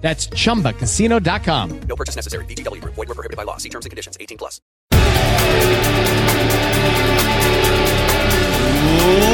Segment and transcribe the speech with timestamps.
[0.00, 1.80] That's chumbacasino.com.
[1.80, 2.44] No purchase necessary.
[2.46, 2.94] VGW Group.
[2.94, 3.58] Void were prohibited by law.
[3.58, 4.16] See terms and conditions.
[4.18, 4.60] 18 plus.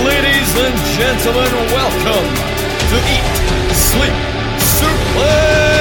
[0.04, 2.28] Ladies and gentlemen, welcome
[2.90, 3.26] to Eat,
[3.74, 4.16] Sleep,
[4.58, 5.73] Suplex,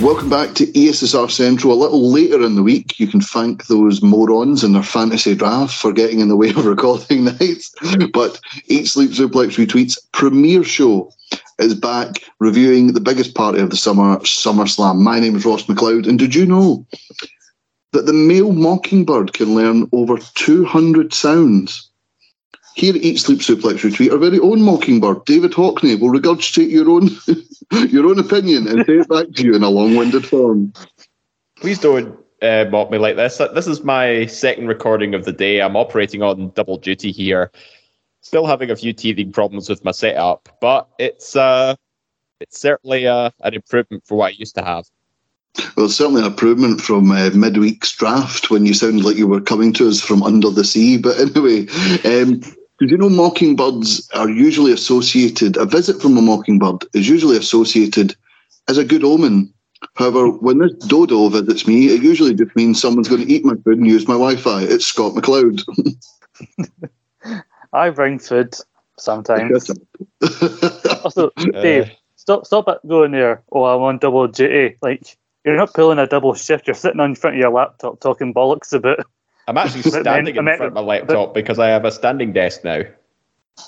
[0.00, 1.72] Welcome back to ESSR Central.
[1.72, 5.74] A little later in the week, you can thank those morons in their fantasy draft
[5.74, 7.74] for getting in the way of recording nights.
[8.12, 11.12] But Eat Sleep Suplex Retweets premiere show
[11.58, 15.00] is back reviewing the biggest party of the summer, SummerSlam.
[15.00, 16.86] My name is Ross McLeod, and did you know
[17.90, 21.90] that the male mockingbird can learn over 200 sounds?
[22.76, 26.88] Here at Eat Sleep Suplex Retweet, our very own mockingbird, David Hockney, will regurgitate your
[26.88, 27.08] own
[27.88, 30.72] your own opinion and say it back to you in a long-winded form.
[31.56, 33.38] Please don't uh, mock me like this.
[33.38, 35.60] This is my second recording of the day.
[35.60, 37.50] I'm operating on double duty here.
[38.20, 41.76] Still having a few teething problems with my setup, but it's uh,
[42.40, 44.86] it's certainly uh, an improvement for what I used to have.
[45.76, 49.40] Well, it's certainly an improvement from uh, midweek's draft when you sounded like you were
[49.40, 50.98] coming to us from under the sea.
[50.98, 51.66] But anyway,
[52.04, 52.40] um,
[52.78, 58.14] did you know mockingbirds are usually associated, a visit from a mockingbird is usually associated
[58.68, 59.52] as a good omen.
[59.94, 63.54] However, when this dodo visits me, it usually just means someone's going to eat my
[63.64, 64.62] food and use my Wi Fi.
[64.62, 65.62] It's Scott McLeod.
[67.72, 68.54] I bring food
[68.96, 69.70] sometimes.
[71.04, 71.62] also, uh.
[71.62, 73.42] Dave, stop stop it going there.
[73.52, 74.76] Oh, I'm on double duty.
[74.82, 76.66] Like, you're not pulling a double shift.
[76.66, 79.06] You're sitting on front of your laptop talking bollocks about
[79.48, 82.82] I'm actually standing in front of my laptop because I have a standing desk now.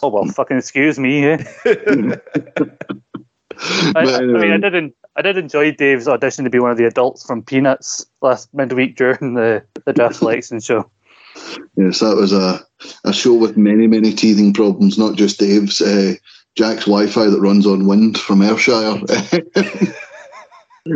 [0.02, 1.24] Oh well, fucking excuse me.
[1.24, 1.44] Eh?
[1.64, 2.20] I,
[3.96, 4.92] I, mean, I did.
[5.16, 8.96] I did enjoy Dave's audition to be one of the adults from Peanuts last midweek
[8.96, 10.88] during the the draft selection show.
[11.76, 12.60] Yes, that was a
[13.04, 15.80] a show with many many teething problems, not just Dave's.
[15.80, 16.14] Uh,
[16.56, 19.00] Jack's Wi-Fi that runs on wind from Ayrshire.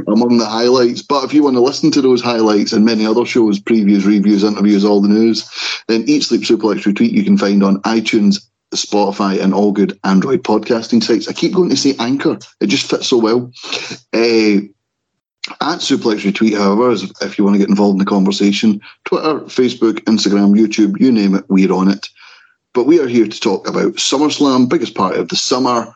[0.07, 1.03] Among the highlights.
[1.03, 4.45] But if you want to listen to those highlights and many other shows, previews, reviews,
[4.45, 5.49] interviews, all the news,
[5.89, 8.45] then Eat Sleep Suplex Retweet you can find on iTunes,
[8.75, 11.29] Spotify, and all good Android podcasting sites.
[11.29, 13.53] I keep going to say Anchor; it just fits so well.
[14.13, 14.67] Uh,
[15.61, 20.01] at Suplex Retweet, however, if you want to get involved in the conversation, Twitter, Facebook,
[20.05, 22.09] Instagram, YouTube, you name it, we're on it.
[22.73, 25.95] But we are here to talk about SummerSlam, biggest party of the summer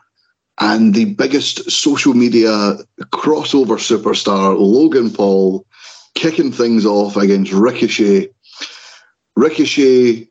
[0.59, 2.77] and the biggest social media
[3.13, 5.65] crossover superstar, Logan Paul,
[6.15, 8.29] kicking things off against Ricochet.
[9.35, 10.27] Ricochet,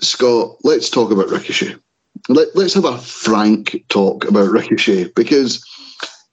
[0.00, 1.74] Scott, let's talk about Ricochet.
[2.28, 5.64] Let, let's have a frank talk about Ricochet because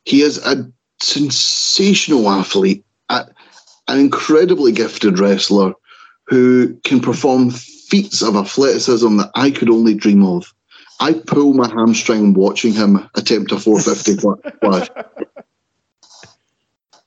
[0.05, 0.71] he is a
[1.01, 3.25] sensational athlete, an
[3.87, 5.73] incredibly gifted wrestler
[6.27, 10.53] who can perform feats of athleticism that I could only dream of.
[11.03, 14.13] I pull my hamstring watching him attempt a 450
[14.55, 14.87] splash.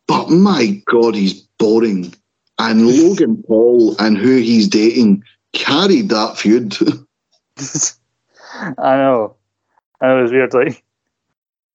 [0.07, 2.15] But my God, he's boring.
[2.59, 5.25] And Logan Paul and who he's dating
[5.55, 6.77] carried that feud.
[8.79, 9.35] I know.
[10.03, 10.85] I know it was weird, like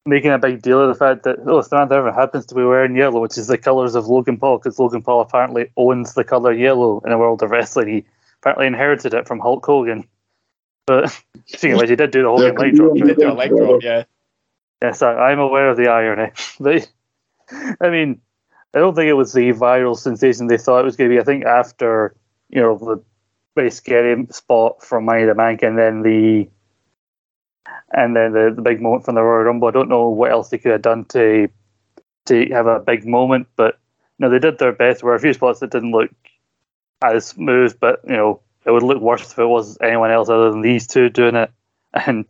[0.05, 2.95] making a big deal of the fact that oh, Samantha Irvin happens to be wearing
[2.95, 6.53] yellow, which is the colours of Logan Paul, because Logan Paul apparently owns the colour
[6.53, 7.87] yellow in the world of wrestling.
[7.87, 8.05] He
[8.41, 10.07] apparently inherited it from Hulk Hogan.
[10.91, 11.09] But
[11.45, 12.97] speaking of which, he did do the whole leg drop.
[12.97, 14.03] He did do a leg drop, yeah.
[14.81, 16.33] Yes, I, am aware of the irony.
[16.59, 16.89] But
[17.79, 18.19] I mean,
[18.73, 21.21] I don't think it was the viral sensation they thought it was going to be.
[21.21, 22.13] I think after
[22.49, 23.01] you know the
[23.55, 26.49] very scary spot from Money the Bank, and then the
[27.93, 29.69] and then the, the big moment from the Royal Rumble.
[29.69, 31.47] I don't know what else they could have done to
[32.25, 33.79] to have a big moment, but
[34.19, 34.99] you know they did their best.
[34.99, 36.11] There were a few spots that didn't look
[37.01, 40.51] as smooth, but you know it would look worse if it was anyone else other
[40.51, 41.51] than these two doing it.
[41.93, 42.25] And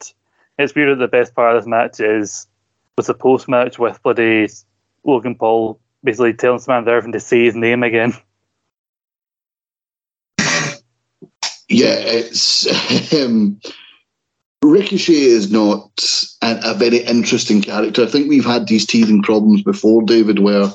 [0.57, 2.47] it's weird that the best part of this match is
[2.97, 4.47] with the post match with bloody
[5.03, 8.13] Logan Paul basically telling Samantha Irvin to say his name again.
[11.73, 13.57] Yeah, it's um,
[14.61, 15.89] Ricochet is not
[16.41, 18.03] a, a, very interesting character.
[18.03, 20.67] I think we've had these teething problems before, David, where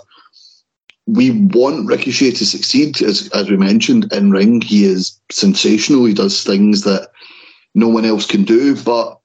[1.07, 4.61] we want Ricochet to succeed, as as we mentioned in ring.
[4.61, 6.05] He is sensational.
[6.05, 7.11] He does things that
[7.75, 8.77] no one else can do.
[8.83, 9.19] But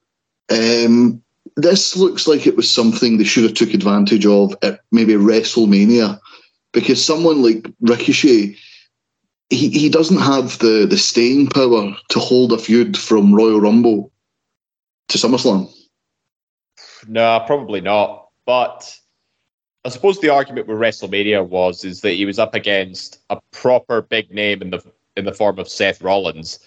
[0.51, 1.22] um,
[1.56, 6.19] this looks like it was something they should have took advantage of at maybe WrestleMania,
[6.72, 8.56] because someone like Ricochet,
[9.50, 14.12] he, he doesn't have the the staying power to hold a feud from Royal Rumble
[15.10, 15.68] to SummerSlam.
[17.07, 18.30] No, probably not.
[18.45, 18.98] But
[19.83, 24.01] I suppose the argument with WrestleMania was is that he was up against a proper
[24.01, 24.83] big name in the
[25.18, 26.60] in the form of Seth Rollins,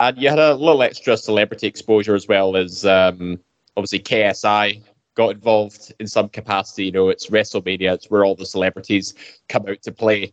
[0.00, 3.38] and you had a little extra celebrity exposure as well as um,
[3.76, 4.82] obviously KSI
[5.14, 6.86] got involved in some capacity.
[6.86, 9.14] You know, it's WrestleMania; it's where all the celebrities
[9.48, 10.32] come out to play.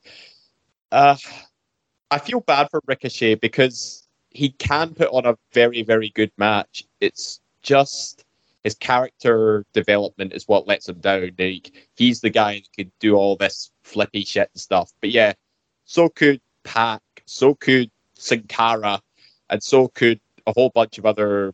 [0.91, 1.17] Uh,
[2.11, 6.85] I feel bad for Ricochet because he can put on a very, very good match.
[7.01, 8.24] It's just
[8.65, 11.29] his character development is what lets him down.
[11.37, 14.91] Like, he's the guy that could do all this flippy shit and stuff.
[15.01, 15.33] But yeah,
[15.85, 18.99] so could Pac, so could Sin Cara,
[19.51, 21.53] and so could a whole bunch of other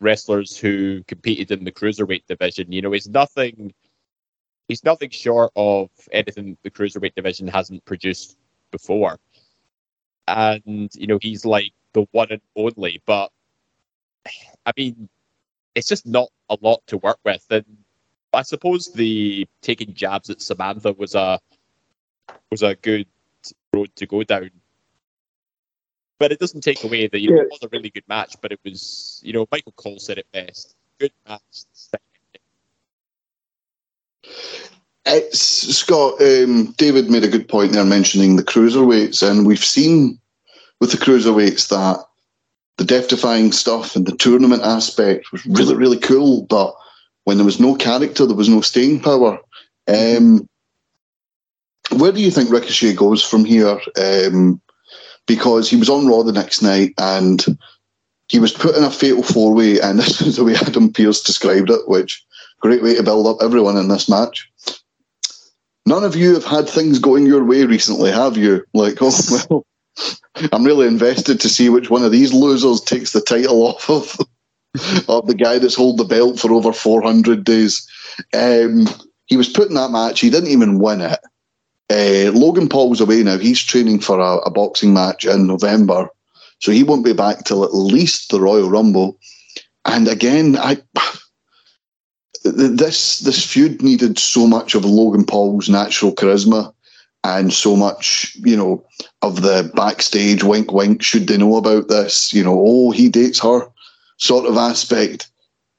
[0.00, 2.72] wrestlers who competed in the cruiserweight division.
[2.72, 3.74] You know, he's nothing.
[4.68, 8.38] He's nothing short of anything the cruiserweight division hasn't produced
[8.70, 9.18] before,
[10.26, 13.02] and you know he's like the one and only.
[13.04, 13.32] But
[14.64, 15.10] I mean,
[15.78, 17.44] it's just not a lot to work with.
[17.50, 17.64] And
[18.32, 21.38] I suppose the taking jabs at Samantha was a
[22.50, 23.06] was a good
[23.72, 24.50] road to go down.
[26.18, 28.36] But it doesn't take away that you know it was a really good match.
[28.42, 31.40] But it was you know Michael Cole said it best: good match.
[35.06, 36.20] It's Scott.
[36.20, 40.18] Um, David made a good point there, mentioning the cruiserweights, and we've seen
[40.80, 42.04] with the cruiserweights that
[42.78, 46.42] the death defying stuff and the tournament aspect was really, really cool.
[46.42, 46.74] But
[47.24, 49.38] when there was no character, there was no staying power.
[49.86, 50.48] Um,
[51.96, 53.80] where do you think Ricochet goes from here?
[54.00, 54.60] Um,
[55.26, 57.44] because he was on Raw the next night and
[58.28, 61.22] he was put in a fatal four way, and this is the way Adam Pearce
[61.22, 62.24] described it, which
[62.60, 64.50] great way to build up everyone in this match.
[65.86, 68.64] None of you have had things going your way recently, have you?
[68.74, 69.12] Like, oh
[69.50, 69.66] well,
[70.52, 74.16] I'm really invested to see which one of these losers takes the title off of
[75.08, 77.86] of the guy that's held the belt for over 400 days.
[78.34, 78.86] Um,
[79.26, 80.20] he was put in that match.
[80.20, 81.18] He didn't even win it.
[81.90, 83.38] Uh, Logan Paul's away now.
[83.38, 86.08] He's training for a, a, boxing match in November,
[86.60, 89.18] so he won't be back till at least the Royal Rumble.
[89.86, 90.82] And again, I
[92.44, 96.74] this this feud needed so much of Logan Paul's natural charisma
[97.36, 98.84] and so much, you know,
[99.20, 103.40] of the backstage wink wink, should they know about this, you know, oh, he dates
[103.40, 103.68] her
[104.16, 105.30] sort of aspect.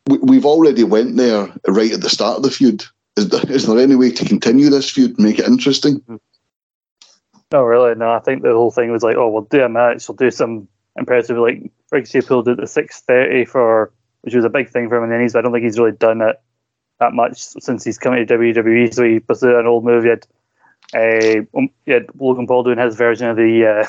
[0.07, 2.84] We, have already went there right at the start of the feud.
[3.18, 6.04] Is there, is there any way to continue this feud make it interesting?
[7.52, 8.12] No, really, no.
[8.12, 10.68] I think the whole thing was like, oh, we'll do a match, we'll do some
[10.98, 14.97] impressive, like Ricochet pulled it at six thirty for, which was a big thing for
[14.97, 15.33] him in the Indies.
[15.33, 16.40] But I don't think he's really done it
[17.00, 18.94] that much since he's come to WWE.
[18.94, 20.04] So he pursued an old move.
[20.04, 20.28] He had
[20.94, 23.88] uh, um, yeah, Logan Paul doing his version of the uh,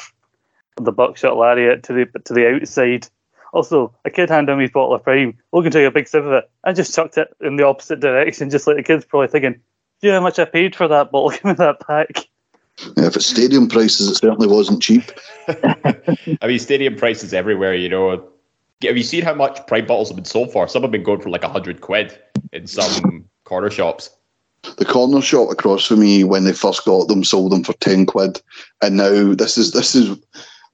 [0.82, 3.08] the buckshot lariat to the to the outside.
[3.52, 5.36] Also, a kid handed me his bottle of Prime.
[5.52, 8.50] Logan took a big sip of it and just chucked it in the opposite direction,
[8.50, 11.10] just like the kid's probably thinking, "Do you know how much I paid for that
[11.10, 11.30] bottle?
[11.30, 12.28] Give me that back."
[12.96, 15.10] Yeah, if it's stadium prices, it certainly wasn't cheap.
[15.48, 17.74] I mean, stadium prices everywhere.
[17.74, 18.30] You know,
[18.82, 20.68] have you seen how much Prime bottles have been sold for?
[20.68, 22.18] Some have been going for like a hundred quid
[22.52, 24.10] in some corner shops
[24.76, 28.06] the corner shop across from me when they first got them sold them for 10
[28.06, 28.40] quid.
[28.82, 30.16] And now this is this is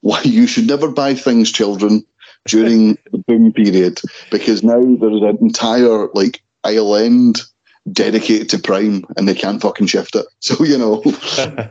[0.01, 2.05] why you should never buy things children
[2.47, 4.01] during the boom period.
[4.31, 7.41] Because now there's an entire like island
[7.93, 10.25] dedicated to prime and they can't fucking shift it.
[10.39, 11.03] So you know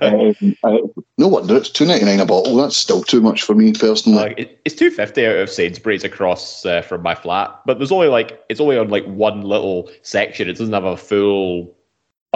[0.01, 0.79] um, uh,
[1.19, 2.57] no wonder it's 2.99 a bottle.
[2.57, 4.19] That's still too much for me personally.
[4.19, 7.61] Like it's 250 out of sainsbury's across uh, from my flat.
[7.67, 10.49] But there's only like it's only on like one little section.
[10.49, 11.76] It doesn't have a full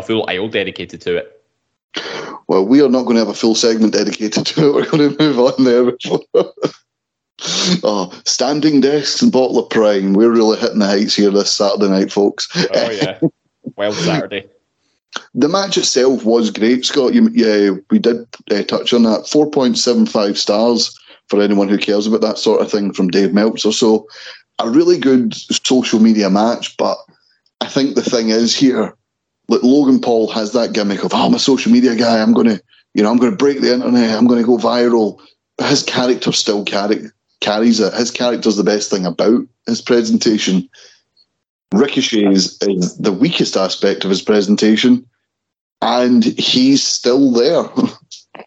[0.00, 1.36] a full aisle dedicated to it.
[2.48, 4.74] Well, we are not going to have a full segment dedicated to it.
[4.74, 5.92] We're going to move on there.
[7.84, 10.14] oh, standing desks and bottle of prime.
[10.14, 12.48] We're really hitting the heights here this Saturday night, folks.
[12.74, 13.20] Oh yeah,
[13.76, 14.48] wild Saturday.
[15.34, 17.14] The match itself was great, Scott.
[17.14, 19.22] You, yeah, we did uh, touch on that.
[19.22, 20.96] 4.75 stars
[21.28, 23.72] for anyone who cares about that sort of thing from Dave Meltzer.
[23.72, 24.06] So,
[24.60, 26.76] a really good social media match.
[26.76, 26.98] But
[27.60, 28.94] I think the thing is here,
[29.50, 32.22] like Logan Paul has that gimmick of, oh, I'm a social media guy.
[32.22, 32.62] I'm to,
[32.94, 34.16] you know, I'm to break the internet.
[34.16, 35.20] I'm to go viral.
[35.58, 37.92] But his character still carry, carries it.
[37.94, 40.68] His character's the best thing about his presentation.
[41.74, 45.04] Ricochet is, the weakest aspect of his presentation,
[45.82, 47.64] and he's still there.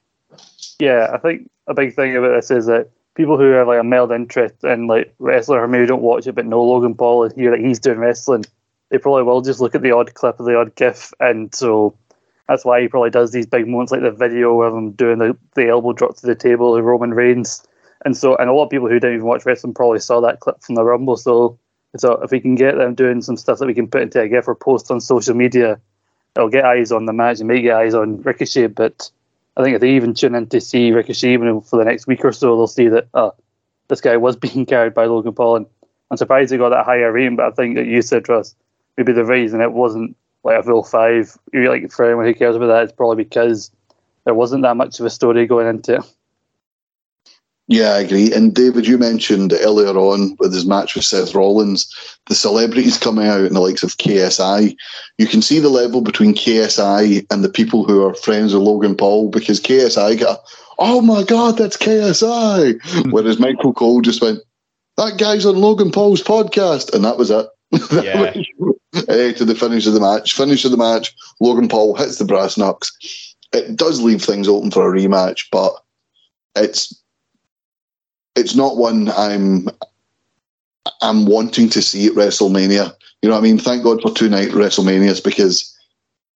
[0.79, 3.83] yeah, I think a big thing about this is that people who have like a
[3.83, 7.33] mild interest in like wrestling or maybe don't watch it but know Logan Paul and
[7.33, 8.43] hear that he's doing wrestling,
[8.93, 11.97] they probably will just look at the odd clip of the odd GIF, and so
[12.47, 15.35] that's why he probably does these big moments like the video of him doing the,
[15.55, 17.65] the elbow drop to the table of Roman Reigns.
[18.05, 20.41] And so, and a lot of people who didn't even watch wrestling probably saw that
[20.41, 21.17] clip from the Rumble.
[21.17, 21.57] So,
[21.97, 24.27] so if we can get them doing some stuff that we can put into a
[24.27, 25.79] GIF or post on social media,
[26.35, 28.67] it'll get eyes on the match and get eyes on Ricochet.
[28.67, 29.09] But
[29.57, 32.23] I think if they even tune in to see Ricochet even for the next week
[32.23, 33.31] or so, they'll see that uh,
[33.87, 35.55] this guy was being carried by Logan Paul.
[35.55, 35.65] And
[36.11, 38.53] I'm surprised he got that higher rating, but I think that you said, Russ,
[38.97, 42.67] maybe the reason it wasn't like a full five, like for anyone who cares about
[42.67, 43.71] that, it's probably because
[44.25, 46.03] there wasn't that much of a story going into it.
[47.67, 48.33] Yeah, I agree.
[48.33, 51.87] And David, you mentioned earlier on with his match with Seth Rollins,
[52.27, 54.75] the celebrities coming out in the likes of KSI.
[55.17, 58.95] You can see the level between KSI and the people who are friends with Logan
[58.95, 60.39] Paul because KSI got,
[60.77, 63.11] oh my God, that's KSI.
[63.11, 64.39] Whereas Michael Cole just went,
[64.97, 66.93] that guy's on Logan Paul's podcast.
[66.93, 67.47] And that was it.
[68.03, 68.33] Yeah.
[68.95, 70.33] Uh, to the finish of the match.
[70.33, 72.91] Finish of the match, Logan Paul hits the brass knucks.
[73.53, 75.73] It does leave things open for a rematch, but
[76.55, 76.93] it's
[78.35, 79.69] it's not one I'm
[81.01, 82.93] I'm wanting to see at WrestleMania.
[83.21, 83.57] You know what I mean?
[83.57, 85.73] Thank God for two night WrestleManias because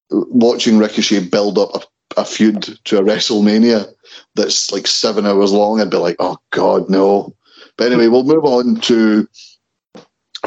[0.09, 3.91] watching Ricochet build up a, a feud to a WrestleMania
[4.35, 7.35] that's like seven hours long, I'd be like, oh God, no.
[7.77, 9.27] But anyway, we'll move on to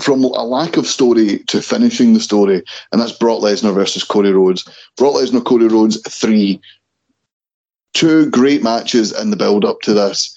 [0.00, 4.32] from a lack of story to finishing the story, and that's Brock Lesnar versus Cody
[4.32, 4.68] Rhodes.
[4.96, 6.60] Brock Lesnar, Cody Rhodes, three,
[7.94, 10.36] two great matches in the build up to this.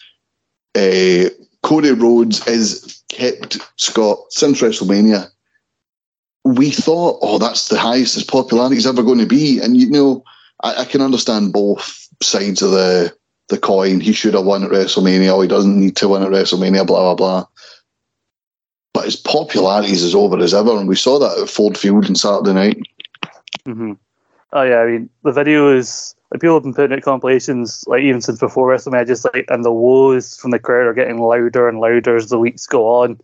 [0.76, 1.30] Uh,
[1.62, 5.30] Cody Rhodes is kept Scott since WrestleMania.
[6.46, 9.90] We thought, oh, that's the highest his popularity is ever going to be, and you
[9.90, 10.24] know,
[10.64, 13.16] I, I can understand both sides of the
[13.50, 14.00] the coin.
[14.00, 15.30] He should have won at WrestleMania.
[15.30, 16.88] Oh, he doesn't need to win at WrestleMania.
[16.88, 17.46] Blah blah blah
[19.04, 22.06] but his popularity is as over as ever, and we saw that at Ford Field
[22.06, 22.82] on Saturday night.
[23.66, 23.94] Mm-hmm.
[24.54, 28.02] Oh yeah, I mean the video is like people have been putting out compilations like
[28.02, 31.68] even since before WrestleMania, just like and the woes from the crowd are getting louder
[31.68, 33.20] and louder as the weeks go on.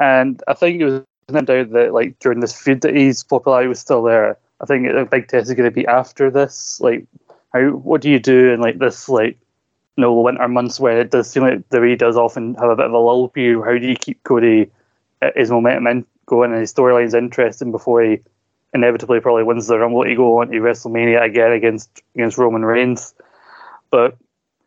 [0.00, 3.68] And I think it was no doubt that like during this feud that his popularity
[3.68, 4.38] was still there.
[4.60, 6.80] I think a big test is going to be after this.
[6.80, 7.06] Like,
[7.52, 9.38] how what do you do in like this like
[10.00, 12.76] you know, winter months where it does seem like the way does often have a
[12.76, 13.62] bit of a lull period.
[13.62, 14.70] How do you keep Cody
[15.34, 18.20] his momentum in, going and his storyline's interesting before he
[18.72, 23.14] inevitably probably wins the Rumble to go on to WrestleMania again against against Roman Reigns.
[23.90, 24.16] But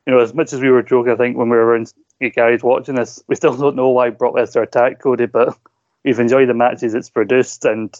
[0.06, 1.86] you know, as much as we were joking, I think when we were in
[2.20, 5.58] Gary's watching this, we still don't know why Brock Lesnar attacked Cody, but
[6.04, 7.96] we've enjoyed the matches it's produced and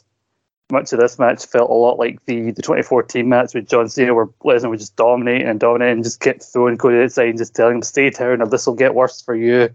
[0.72, 4.14] much of this match felt a lot like the, the 2014 match with John Cena,
[4.14, 7.56] where Lesnar was just dominating and dominating and just kept throwing Cody outside and just
[7.56, 9.70] telling him, stay down or this will get worse for you.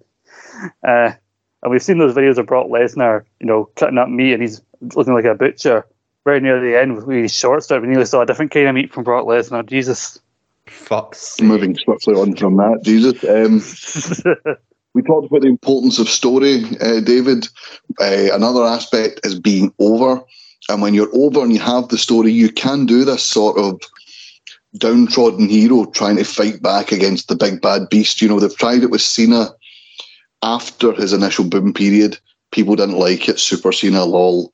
[0.82, 1.12] Uh,
[1.62, 4.62] and we've seen those videos of Brock Lesnar, you know, cutting up meat and he's
[4.94, 5.86] looking like a butcher.
[6.24, 8.74] Very near the end with his short start, we nearly saw a different kind of
[8.74, 9.66] meat from Brock Lesnar.
[9.66, 10.20] Jesus.
[10.66, 13.24] Fuck's Moving swiftly on from that, Jesus.
[13.24, 14.56] Um,
[14.94, 17.48] we talked about the importance of story, uh, David.
[17.98, 20.22] Uh, another aspect is being over.
[20.68, 23.80] And when you're over and you have the story, you can do this sort of
[24.76, 28.20] downtrodden hero trying to fight back against the big bad beast.
[28.20, 29.48] You know, they've tried it with Cena
[30.42, 32.18] after his initial boom period.
[32.50, 33.38] People didn't like it.
[33.38, 34.52] Super Cena, lol.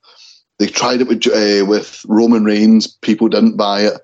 [0.58, 2.86] They tried it with, uh, with Roman Reigns.
[2.86, 4.00] People didn't buy it.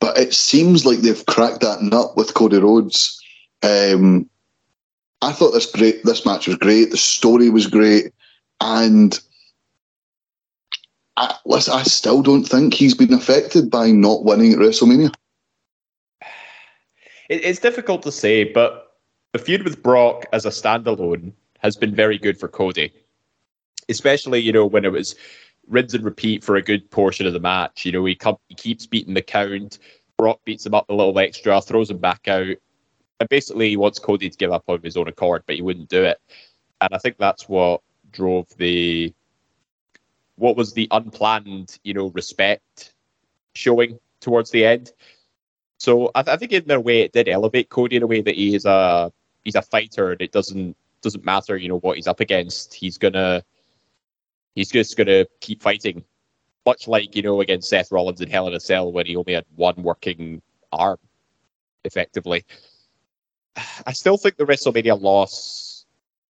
[0.00, 3.20] But it seems like they've cracked that nut with Cody Rhodes.
[3.62, 4.28] Um,
[5.22, 6.04] I thought this great.
[6.04, 6.90] This match was great.
[6.90, 8.12] The story was great,
[8.60, 9.18] and
[11.16, 15.14] I, listen, I still don't think he's been affected by not winning at WrestleMania.
[17.28, 18.85] It's difficult to say, but
[19.36, 22.90] the feud with Brock as a standalone has been very good for Cody,
[23.90, 25.14] especially you know when it was
[25.68, 27.84] rinse and repeat for a good portion of the match.
[27.84, 29.78] You know he, he keeps beating the count.
[30.16, 32.56] Brock beats him up a little extra, throws him back out,
[33.20, 35.90] and basically he wants Cody to give up on his own accord, but he wouldn't
[35.90, 36.18] do it.
[36.80, 39.12] And I think that's what drove the
[40.36, 42.94] what was the unplanned, you know, respect
[43.54, 44.92] showing towards the end.
[45.76, 48.34] So I, I think in a way it did elevate Cody in a way that
[48.34, 49.12] he is a
[49.46, 52.74] he's a fighter and it doesn't doesn't matter you know what he's up against.
[52.74, 53.42] He's gonna
[54.54, 56.04] he's just gonna keep fighting,
[56.66, 59.34] much like you know against Seth Rollins in Hell in a Cell when he only
[59.34, 60.98] had one working arm,
[61.84, 62.44] effectively.
[63.86, 65.86] I still think the WrestleMania loss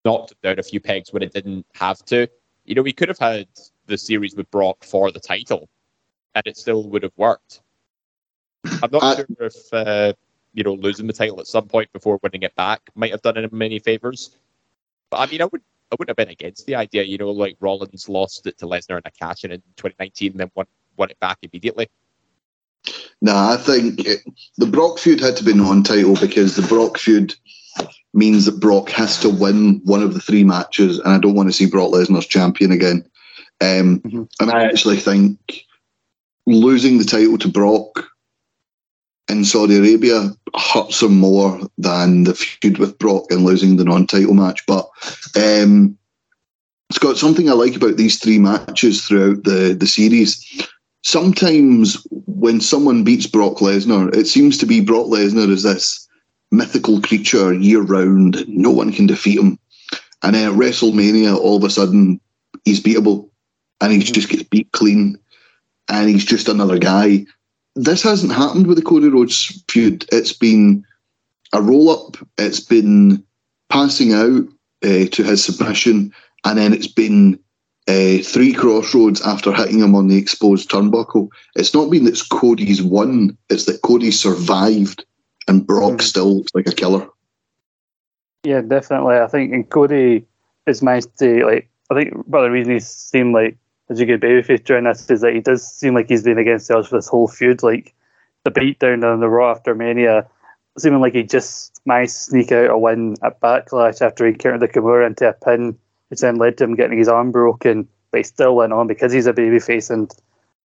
[0.05, 2.27] knocked down a few pegs when it didn't have to.
[2.65, 3.47] You know, we could have had
[3.87, 5.69] the series with Brock for the title,
[6.33, 7.61] and it still would have worked.
[8.63, 10.13] I'm not Uh, sure if uh,
[10.53, 13.37] you know losing the title at some point before winning it back might have done
[13.37, 14.35] him many favors.
[15.09, 17.03] But I mean, I would I wouldn't have been against the idea.
[17.03, 20.39] You know, like Rollins lost it to Lesnar in a cash in in 2019, and
[20.39, 20.65] then won
[20.97, 21.89] won it back immediately.
[23.21, 24.21] Nah, I think it,
[24.57, 27.35] the Brock feud had to be non-title because the Brock feud
[28.13, 31.47] means that Brock has to win one of the three matches, and I don't want
[31.49, 33.05] to see Brock Lesnar's champion again.
[33.61, 34.27] Um, Mhm.
[34.39, 35.65] And I actually think
[36.47, 38.07] losing the title to Brock
[39.31, 44.33] in Saudi Arabia hurts him more than the feud with Brock and losing the non-title
[44.33, 44.63] match.
[44.67, 44.89] But
[45.35, 45.97] um,
[46.91, 50.67] Scott, something I like about these three matches throughout the the series
[51.03, 56.07] sometimes when someone beats Brock Lesnar, it seems to be Brock Lesnar is this
[56.51, 58.45] mythical creature year round.
[58.47, 59.57] No one can defeat him.
[60.23, 62.19] And then at WrestleMania, all of a sudden,
[62.65, 63.29] he's beatable
[63.79, 65.17] and he just gets beat clean
[65.89, 67.25] and he's just another guy.
[67.75, 70.05] This hasn't happened with the Cody Rhodes feud.
[70.11, 70.83] It's been
[71.53, 73.23] a roll up, it's been
[73.69, 74.43] passing out
[74.83, 76.13] uh, to his submission,
[76.45, 77.39] and then it's been
[77.87, 81.29] uh, three Cross Rhodes after hitting him on the exposed turnbuckle.
[81.55, 85.05] It's not been that Cody's won, it's that Cody survived
[85.47, 86.01] and Brock Mhm.
[86.01, 87.07] still looks like a killer.
[88.43, 89.15] Yeah, definitely.
[89.17, 90.25] I think and Cody
[90.67, 91.69] is managed to like.
[91.89, 93.57] I think part of the reason he seemed like
[93.91, 96.69] as you get babyface during this is that he does seem like he's been against
[96.69, 97.61] the odds for this whole feud.
[97.61, 97.93] Like
[98.45, 100.27] the beatdown on the Raw after Mania,
[100.77, 104.61] seeming like he just managed to sneak out a win at Backlash after he countered
[104.61, 107.85] the Kimura into a pin, which then led to him getting his arm broken.
[108.11, 110.09] But he still went on because he's a babyface and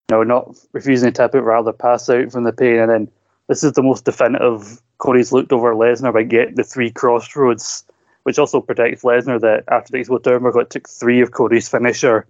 [0.09, 2.79] you know not refusing to tap out, rather pass out from the pain.
[2.79, 3.11] And then
[3.49, 7.85] this is the most definitive Cody's looked over Lesnar by getting the three Cross Rhodes,
[8.23, 12.25] which also protects Lesnar that after the explode turnbuckle, it took three of Cody's finisher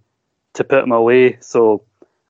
[0.57, 1.37] to put him away.
[1.39, 1.83] So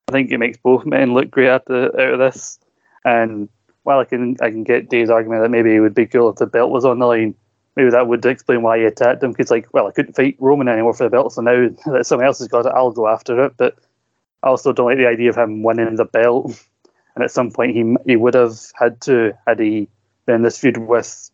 [0.08, 2.60] I think it makes both men look great out of this.
[3.04, 3.50] And
[3.84, 6.36] while I can I can get Dave's argument that maybe it would be cool if
[6.36, 7.36] the belt was on the line,
[7.76, 9.32] maybe that would explain why he attacked him.
[9.32, 12.28] Because like, well, I couldn't fight Roman anymore for the belt, so now that someone
[12.28, 13.54] else has got it, I'll go after it.
[13.58, 13.78] But
[14.44, 16.64] I also don't like the idea of him winning the belt.
[17.16, 19.90] And at some point, he he would have had to had he
[20.28, 21.32] been this feud with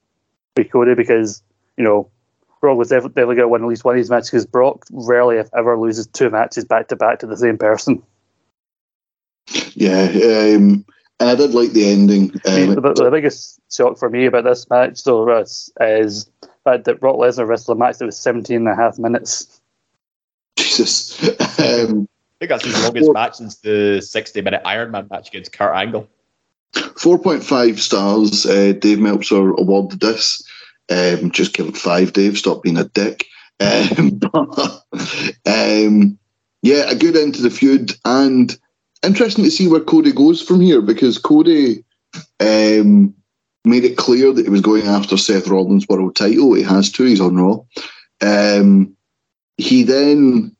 [0.56, 1.43] with Cody because
[1.75, 2.10] you know
[2.63, 4.86] Brock was definitely, definitely going to win at least one of these matches because Brock
[4.89, 8.02] rarely, if ever, loses two matches back to back to the same person.
[9.73, 10.86] Yeah, um,
[11.19, 12.32] and I did like the ending.
[12.47, 16.23] I mean, Um, the, the biggest shock for me about this match, though, Russ, is
[16.39, 19.60] the fact that Brock Lesnar wrestled a match that was 17 and a half minutes.
[20.58, 21.19] Jesus.
[21.60, 22.10] Um,
[22.41, 25.76] I think that's his longest match since the 60 minute Iron Man match against Kurt
[25.76, 26.10] Angle.
[26.73, 28.45] 4.5 stars.
[28.45, 30.43] Uh, Dave Meltzer awarded this.
[30.89, 32.38] Um, just give five, Dave.
[32.38, 33.26] Stop being a dick.
[33.60, 34.84] Um, but,
[35.46, 36.17] um,
[36.62, 37.93] yeah, a good end to the feud.
[38.06, 38.58] And
[39.04, 41.84] interesting to see where Cody goes from here because Cody
[42.39, 43.13] um,
[43.65, 46.54] made it clear that he was going after Seth Rollins' world title.
[46.54, 47.04] He has to.
[47.04, 47.60] He's on Raw.
[48.22, 48.96] Um,
[49.58, 50.56] he then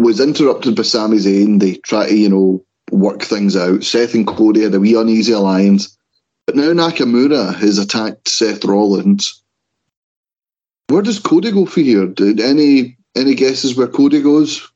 [0.00, 1.60] was interrupted by Sami Zayn.
[1.60, 3.84] They try to, you know, work things out.
[3.84, 5.95] Seth and Cody had a wee uneasy alliance.
[6.46, 9.42] But now Nakamura has attacked Seth Rollins.
[10.88, 12.06] Where does Cody go for here?
[12.06, 14.70] Did any any guesses where Cody goes?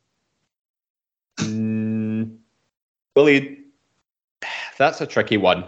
[1.39, 2.39] Mm,
[3.15, 3.59] well, he,
[4.79, 5.65] that's a tricky one.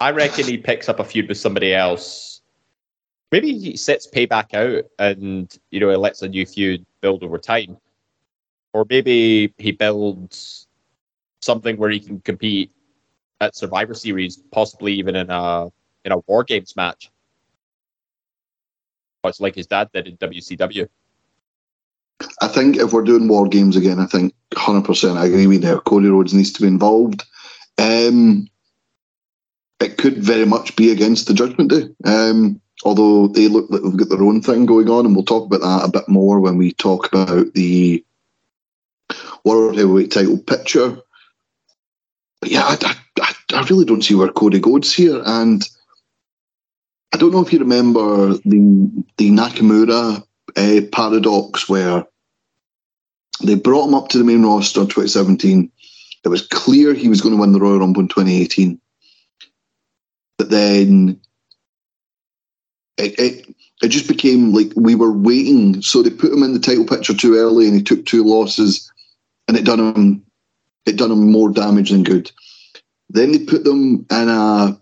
[0.00, 2.40] I reckon he picks up a feud with somebody else.
[3.30, 7.38] Maybe he sets payback out and, you know, he lets a new feud build over
[7.38, 7.76] time.
[8.72, 10.66] Or maybe he builds
[11.40, 12.70] something where he can compete
[13.40, 15.70] at Survivor Series, possibly even in a
[16.04, 17.10] in a War Games match.
[19.22, 20.88] Much like his dad did in WCW.
[22.40, 25.80] I think if we're doing war games again, I think 100% I agree with you.
[25.80, 27.24] Cody Rhodes needs to be involved.
[27.78, 28.48] Um,
[29.80, 33.96] it could very much be against the Judgment Day, um, although they look like they've
[33.96, 36.56] got their own thing going on, and we'll talk about that a bit more when
[36.56, 38.04] we talk about the
[39.44, 40.98] World Heavyweight title picture.
[42.40, 42.96] But yeah, I, I,
[43.54, 45.62] I really don't see where Cody goes here, and
[47.12, 50.22] I don't know if you remember the the Nakamura
[50.56, 52.04] uh, paradox where
[53.42, 55.70] they brought him up to the main roster in 2017.
[56.24, 58.80] It was clear he was going to win the Royal Rumble in 2018.
[60.38, 61.20] But then
[62.96, 65.82] it, it, it just became like we were waiting.
[65.82, 68.90] So they put him in the title picture too early and he took two losses
[69.48, 70.24] and it done him
[70.86, 72.30] it done him more damage than good.
[73.14, 74.80] Then they put them in a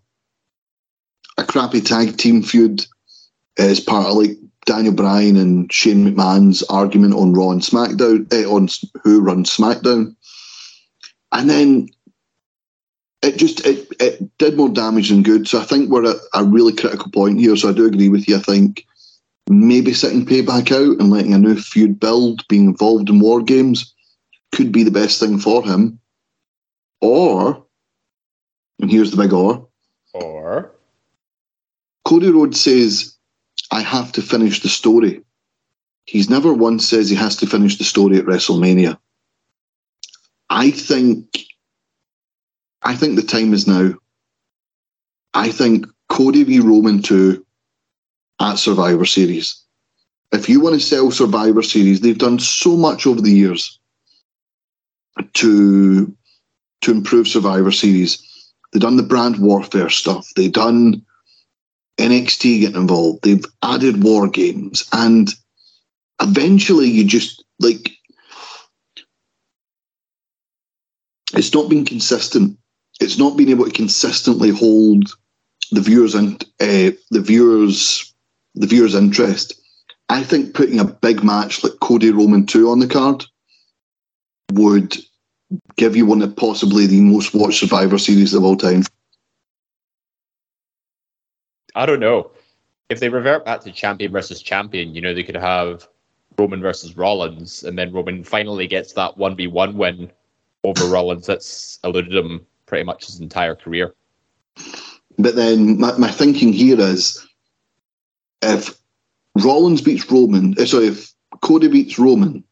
[1.39, 2.85] a crappy tag team feud
[3.59, 8.45] as part of like Daniel Bryan and Shane McMahon's argument on Raw and SmackDown, eh,
[8.45, 8.69] on
[9.03, 10.17] who runs SmackDown,
[11.33, 11.89] and then
[13.23, 15.47] it just it, it did more damage than good.
[15.47, 17.55] So I think we're at a really critical point here.
[17.57, 18.37] So I do agree with you.
[18.37, 18.87] I think
[19.49, 23.95] maybe sitting payback out and letting a new feud build, being involved in war games,
[24.53, 25.99] could be the best thing for him.
[27.01, 27.65] Or,
[28.83, 29.69] and here's the big or,
[30.13, 30.73] Or
[32.05, 33.17] Cody Rhodes says,
[33.71, 35.23] I have to finish the story.
[36.05, 38.99] He's never once says he has to finish the story at WrestleMania.
[40.51, 41.27] I think
[42.83, 43.95] I think the time is now.
[45.33, 47.47] I think Cody v Roman 2
[48.41, 49.63] at Survivor Series.
[50.33, 53.79] If you want to sell Survivor Series, they've done so much over the years
[55.35, 56.15] to
[56.81, 58.32] to improve Survivor Series.
[58.73, 60.29] They've done the brand warfare stuff.
[60.35, 61.05] They've done
[61.99, 63.23] NXT getting involved.
[63.23, 65.29] They've added war games, and
[66.21, 67.93] eventually, you just like
[71.35, 72.59] it's not been consistent.
[73.01, 75.13] It's not been able to consistently hold
[75.71, 78.15] the viewers and uh, the viewers
[78.55, 79.55] the viewers' interest.
[80.09, 83.25] I think putting a big match like Cody Roman two on the card
[84.53, 84.97] would
[85.77, 88.83] give you one of possibly the most watched Survivor Series of all time.
[91.75, 92.31] I don't know.
[92.89, 95.89] If they revert back to champion versus champion, you know, they could have
[96.39, 100.13] Roman versus Rollins, and then Roman finally gets that 1v1 win
[100.65, 103.95] over Rollins that's eluded him pretty much his entire career.
[105.19, 107.27] But then my, my thinking here is
[108.43, 108.79] if
[109.37, 112.45] Rollins beats Roman, uh, sorry, if Cody beats Roman,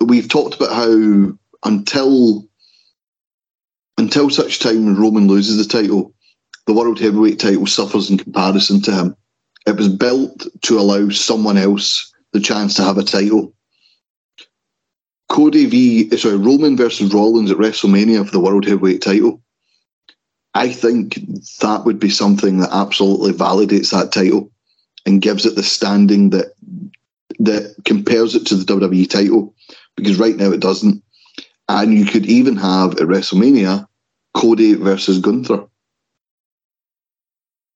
[0.00, 2.46] we've talked about how until
[3.98, 6.14] until such time as Roman loses the title,
[6.66, 9.16] the world heavyweight title suffers in comparison to him.
[9.66, 13.54] It was built to allow someone else the chance to have a title.
[15.28, 19.40] Cody v eh, sorry Roman versus Rollins at WrestleMania for the world heavyweight title.
[20.54, 21.14] I think
[21.60, 24.50] that would be something that absolutely validates that title
[25.06, 26.54] and gives it the standing that
[27.38, 29.54] that compares it to the WWE title
[29.96, 31.02] because right now it doesn't.
[31.80, 33.86] And you could even have at WrestleMania
[34.34, 35.66] Cody versus Gunther.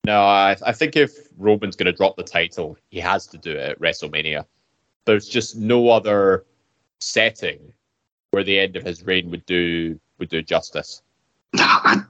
[0.04, 3.50] No, I, I think if Roman's going to drop the title, he has to do
[3.52, 4.44] it at WrestleMania.
[5.04, 6.44] There's just no other
[7.00, 7.72] setting
[8.30, 11.02] where the end of his reign would do would do justice.
[11.58, 12.02] I,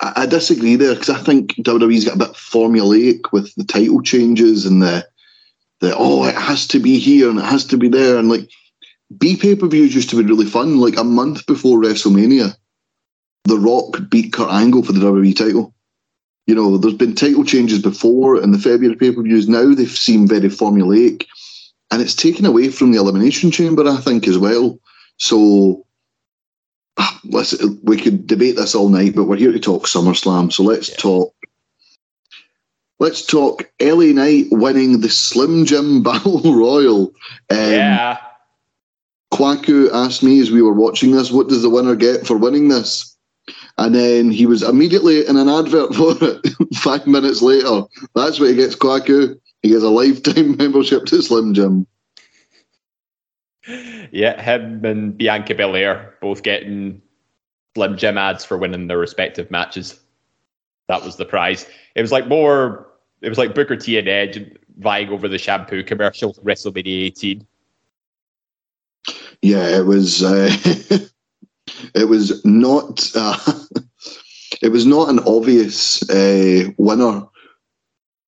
[0.00, 4.66] I disagree there because I think WWE's got a bit formulaic with the title changes
[4.66, 5.06] and the
[5.80, 8.50] the oh it has to be here and it has to be there and like
[9.18, 10.78] B pay per views used to be really fun.
[10.78, 12.56] Like a month before WrestleMania,
[13.44, 15.74] The Rock beat Kurt Angle for the WWE title.
[16.46, 19.48] You know, there's been title changes before in the February pay per views.
[19.48, 21.26] Now they seem very formulaic,
[21.90, 24.78] and it's taken away from the Elimination Chamber, I think, as well.
[25.18, 25.86] So
[27.24, 30.52] let's we could debate this all night, but we're here to talk SummerSlam.
[30.52, 30.96] So let's Yeah.
[30.96, 31.34] talk.
[32.98, 37.12] Let's talk LA Knight winning the Slim Jim Battle Royal.
[37.48, 38.18] Um, yeah.
[39.32, 42.68] Kwaku asked me as we were watching this, what does the winner get for winning
[42.68, 43.16] this?
[43.78, 47.82] And then he was immediately in an advert for it five minutes later.
[48.14, 49.38] That's what he gets, Kwaku.
[49.62, 51.86] He gets a lifetime membership to Slim Jim.
[54.10, 57.00] Yeah, him and Bianca Belair both getting
[57.74, 60.00] Slim Jim ads for winning their respective matches.
[60.88, 61.66] That was the prize.
[61.94, 62.88] It was like more.
[63.22, 67.46] It was like Booker T and Edge vying over the shampoo commercial WrestleMania 18.
[69.42, 70.22] Yeah, it was.
[70.22, 70.50] Uh,
[71.94, 73.10] it was not.
[73.14, 73.36] Uh,
[74.62, 77.22] it was not an obvious uh, winner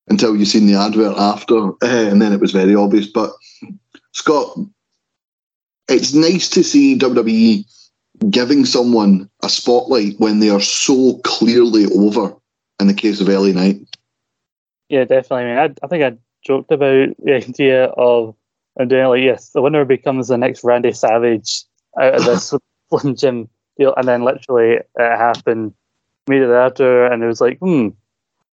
[0.07, 3.07] until you seen the advert after, and then it was very obvious.
[3.07, 3.31] But
[4.13, 4.57] Scott,
[5.87, 7.65] it's nice to see WWE
[8.29, 12.35] giving someone a spotlight when they are so clearly over.
[12.79, 13.77] In the case of LA Knight,
[14.89, 15.45] Yeah, definitely.
[15.45, 18.35] I, mean, I, I think I joked about the idea of
[18.79, 21.63] I'm doing like yes, the winner becomes the next Randy Savage
[21.99, 22.53] out of this
[22.89, 25.73] Slim Jim deal, and then literally it happened
[26.27, 27.89] immediately after, and it was like, hmm,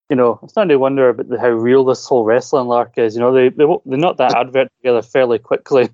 [0.10, 3.16] you know, I'm starting to wonder about the, how real this whole wrestling lark is.
[3.16, 5.90] You know, they they they knocked that advert together fairly quickly.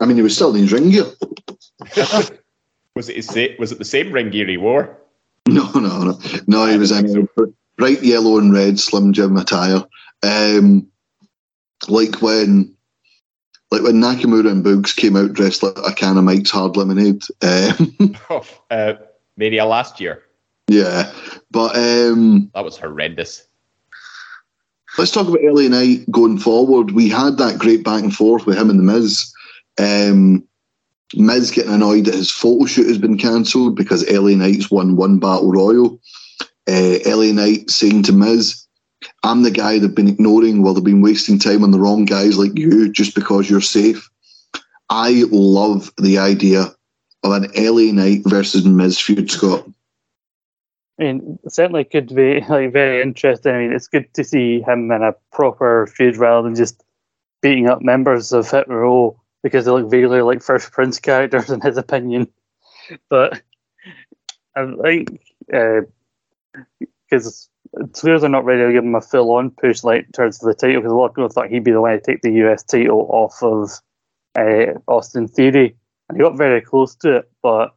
[0.00, 1.04] I mean, he was still in his ring gear.
[2.96, 4.96] was it his, was it the same ring gear he wore?
[5.48, 6.66] No, no, no, no.
[6.66, 7.26] He was in
[7.76, 9.82] bright yellow and red Slim Jim attire,
[10.22, 10.86] um,
[11.88, 12.74] like when,
[13.70, 17.22] like when Nakamura and Boogs came out dressed like a can of Mike's Hard Lemonade.
[17.42, 18.94] Um, Oh, uh,
[19.36, 20.22] Mania last year.
[20.68, 21.12] yeah,
[21.50, 23.46] but um, That was horrendous.
[24.98, 26.90] let's talk about LA Knight going forward.
[26.92, 29.32] We had that great back and forth with him and the Miz.
[29.78, 30.44] Um,
[31.14, 35.18] Miz getting annoyed that his photo shoot has been cancelled because LA Knight's won one
[35.18, 36.00] battle royal.
[36.68, 38.64] Uh, LA Knight saying to Miz,
[39.22, 42.38] I'm the guy they've been ignoring while they've been wasting time on the wrong guys
[42.38, 44.08] like you just because you're safe.
[44.88, 46.74] I love the idea
[47.22, 49.68] of an LA Knight versus Miz feud, Scott.
[50.98, 53.54] I mean, certainly could be like very interesting.
[53.54, 56.82] I mean, it's good to see him in a proper feud rather than just
[57.40, 61.60] beating up members of Hit Row because they look vaguely like Fresh Prince characters in
[61.60, 62.28] his opinion.
[63.08, 63.40] But
[64.56, 65.20] I think
[65.54, 65.82] uh,
[67.08, 70.54] because it's clear they're not ready to give him a full-on push like towards the
[70.54, 72.62] title because a lot of people thought he'd be the one to take the US
[72.64, 73.70] title off of
[74.38, 75.76] uh, Austin Theory,
[76.08, 77.74] and he got very close to it, but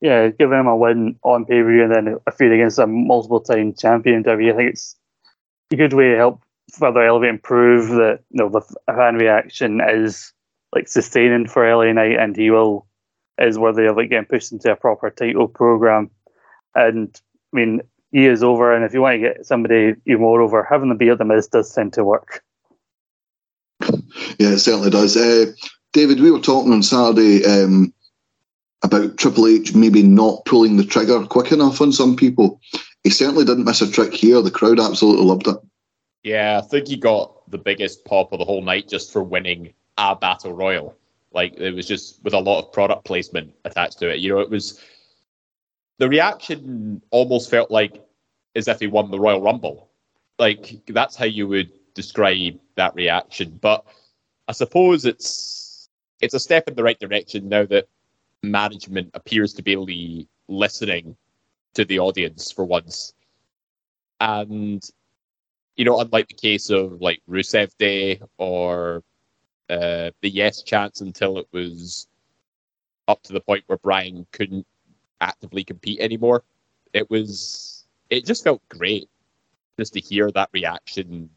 [0.00, 2.86] yeah, giving him a win on pay per view and then a feud against a
[2.86, 4.96] multiple time champion WWE, I think it's
[5.70, 9.80] a good way to help further elevate and prove that you know the fan reaction
[9.86, 10.32] is
[10.74, 12.86] like sustaining for LA Knight and he will
[13.38, 16.10] is worthy of like getting pushed into a proper title program.
[16.74, 17.18] And
[17.52, 17.80] I mean,
[18.12, 20.98] he is over, and if you want to get somebody even more over, having them
[20.98, 22.42] be at the Miz does tend to work.
[24.38, 25.16] Yeah, it certainly does.
[25.16, 25.52] Uh,
[25.92, 27.92] David, we were talking on Saturday um,
[28.82, 32.60] about Triple H maybe not pulling the trigger quick enough on some people.
[33.04, 34.42] He certainly didn't miss a trick here.
[34.42, 35.56] The crowd absolutely loved it.
[36.22, 39.72] Yeah, I think he got the biggest pop of the whole night just for winning
[39.96, 40.94] a battle royal.
[41.32, 44.18] Like it was just with a lot of product placement attached to it.
[44.18, 44.80] You know, it was
[46.00, 48.02] the reaction almost felt like
[48.56, 49.90] as if he won the Royal Rumble.
[50.38, 53.58] Like that's how you would describe that reaction.
[53.60, 53.84] But
[54.48, 55.90] I suppose it's
[56.22, 57.86] it's a step in the right direction now that
[58.42, 61.16] management appears to be listening
[61.74, 63.12] to the audience for once.
[64.20, 64.82] And
[65.76, 69.04] you know, unlike the case of like Rusev Day or
[69.68, 72.08] uh, the yes chance until it was
[73.06, 74.66] up to the point where Bryan couldn't
[75.20, 76.44] actively compete anymore.
[76.92, 79.08] It was, it just felt great
[79.78, 81.30] just to hear that reaction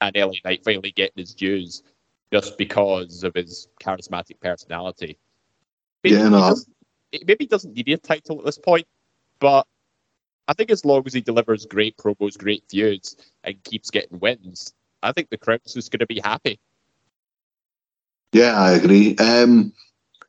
[0.00, 1.82] and LA Knight finally getting his dues
[2.32, 5.18] just because of his charismatic personality.
[6.02, 6.40] Maybe, Yeah, he no.
[6.40, 6.76] doesn't-
[7.12, 8.86] maybe he doesn't need a title at this point,
[9.38, 9.66] but
[10.48, 14.74] I think as long as he delivers great promos, great feuds, and keeps getting wins,
[15.02, 16.58] I think the crowd's just going to be happy.
[18.32, 19.16] Yeah, I agree.
[19.16, 19.72] Um,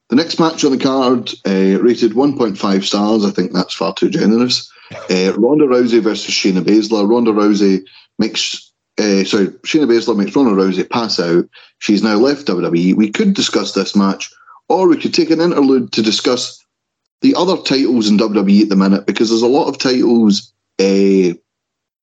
[0.09, 3.25] the next match on the card, uh, rated 1.5 stars.
[3.25, 4.71] I think that's far too generous.
[5.09, 7.09] Uh, Ronda Rousey versus Shayna Baszler.
[7.09, 7.83] Ronda Rousey
[8.19, 11.45] makes, uh, sorry, Shayna Baszler makes Ronda Rousey pass out.
[11.79, 12.95] She's now left WWE.
[12.95, 14.31] We could discuss this match,
[14.69, 16.63] or we could take an interlude to discuss
[17.21, 21.33] the other titles in WWE at the minute, because there's a lot of titles uh,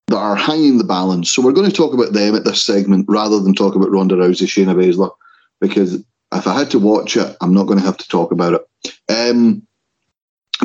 [0.08, 1.30] that are hanging the balance.
[1.30, 4.16] So we're going to talk about them at this segment rather than talk about Ronda
[4.16, 5.12] Rousey, Shayna Baszler
[5.62, 8.54] because if I had to watch it, I'm not going to have to talk about
[8.54, 8.92] it.
[9.08, 9.66] Um,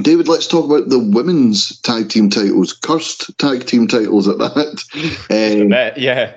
[0.02, 4.84] David, let's talk about the women's tag team titles, cursed tag team titles at that.
[5.30, 6.34] Um, yeah.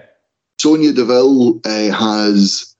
[0.58, 2.74] Sonya Deville uh, has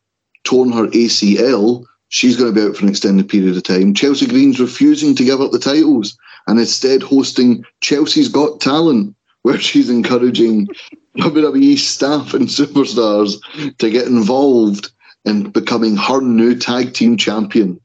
[0.45, 1.85] torn her ACL.
[2.09, 3.95] She's going to be out for an extended period of time.
[3.95, 9.59] Chelsea Green's refusing to give up the titles and instead hosting Chelsea's Got Talent, where
[9.59, 10.69] she's encouraging
[11.17, 13.39] WWE staff and superstars
[13.79, 14.91] to get involved
[15.25, 17.81] in becoming her new tag team champion.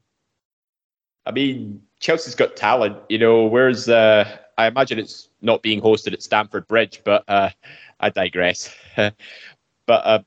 [1.24, 3.46] I mean, Chelsea's got talent, you know.
[3.46, 7.50] Whereas uh, I imagine it's not being hosted at Stamford Bridge, but uh,
[8.00, 8.74] I digress.
[8.96, 9.12] but
[9.88, 10.22] uh,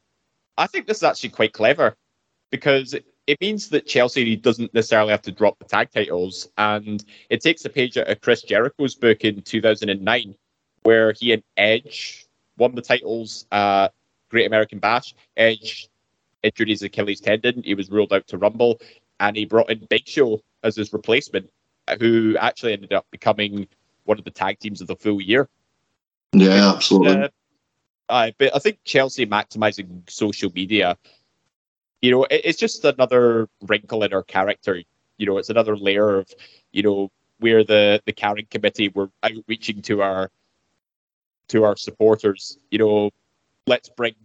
[0.57, 1.95] I think this is actually quite clever
[2.51, 7.03] because it, it means that Chelsea doesn't necessarily have to drop the tag titles, and
[7.29, 10.35] it takes a page out of Chris Jericho's book in 2009,
[10.83, 12.25] where he and Edge
[12.57, 13.89] won the titles at
[14.29, 15.13] Great American Bash.
[15.37, 15.88] Edge
[16.43, 18.79] injured his Achilles tendon; he was ruled out to Rumble,
[19.19, 21.49] and he brought in Big Show as his replacement,
[21.99, 23.67] who actually ended up becoming
[24.05, 25.47] one of the tag teams of the full year.
[26.33, 27.23] Yeah, absolutely.
[27.23, 27.29] Uh,
[28.09, 30.97] aye, but I think Chelsea maximizing social media,
[32.01, 34.81] you know, it, it's just another wrinkle in our character.
[35.17, 36.31] You know, it's another layer of,
[36.71, 38.89] you know, we're the the carrying committee.
[38.89, 40.29] We're outreaching to our
[41.49, 42.57] to our supporters.
[42.71, 43.11] You know,
[43.67, 44.15] let's bring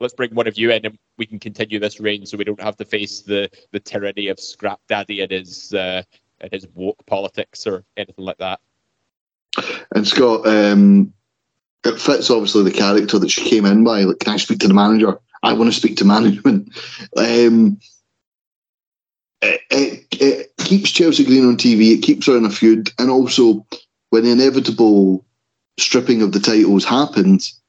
[0.00, 2.60] let's bring one of you in and we can continue this reign so we don't
[2.60, 6.02] have to face the the tyranny of Scrap Daddy and his uh,
[6.40, 8.60] and his woke politics or anything like that.
[9.94, 11.12] And Scott, um,
[11.84, 14.02] it fits obviously the character that she came in by.
[14.02, 15.18] Like, can I speak to the manager?
[15.42, 16.76] I want to speak to management.
[17.16, 17.78] Um,
[19.40, 21.92] it, it, it keeps Chelsea Green on TV.
[21.92, 23.66] It keeps her in a feud, and also
[24.10, 25.24] when the inevitable
[25.78, 27.60] stripping of the titles happens,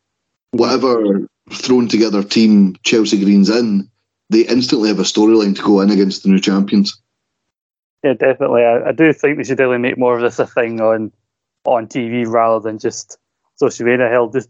[0.51, 3.89] whatever thrown together team Chelsea Green's in,
[4.29, 6.99] they instantly have a storyline to go in against the new champions.
[8.03, 8.63] Yeah, definitely.
[8.63, 11.11] I, I do think they should really make more of this a thing on
[11.65, 13.17] on TV rather than just
[13.55, 14.09] social media.
[14.09, 14.49] Hell, just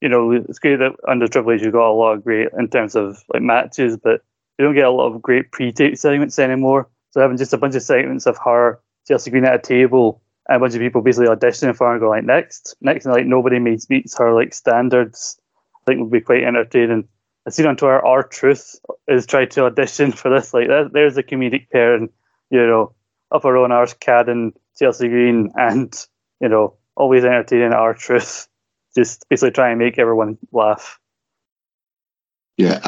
[0.00, 2.68] you know, it's great that under Triple H you've got a lot of great in
[2.68, 4.22] terms of like matches, but
[4.58, 6.88] you don't get a lot of great pre-tape segments anymore.
[7.10, 10.56] So having just a bunch of segments of her Chelsea Green at a table and
[10.56, 13.26] a bunch of people basically auditioning for her and go like next, next, and like
[13.26, 15.39] nobody meets meets her like standards.
[15.82, 17.08] I think would be quite entertaining.
[17.46, 20.52] I seen on Twitter, R-Truth is trying to audition for this.
[20.52, 22.10] Like that, there's a comedic pairing,
[22.50, 22.94] you know,
[23.30, 25.94] of our own Arse Cadden, Chelsea Green, and
[26.40, 28.48] you know, always entertaining R-Truth.
[28.94, 30.98] Just basically try and make everyone laugh.
[32.56, 32.80] Yeah,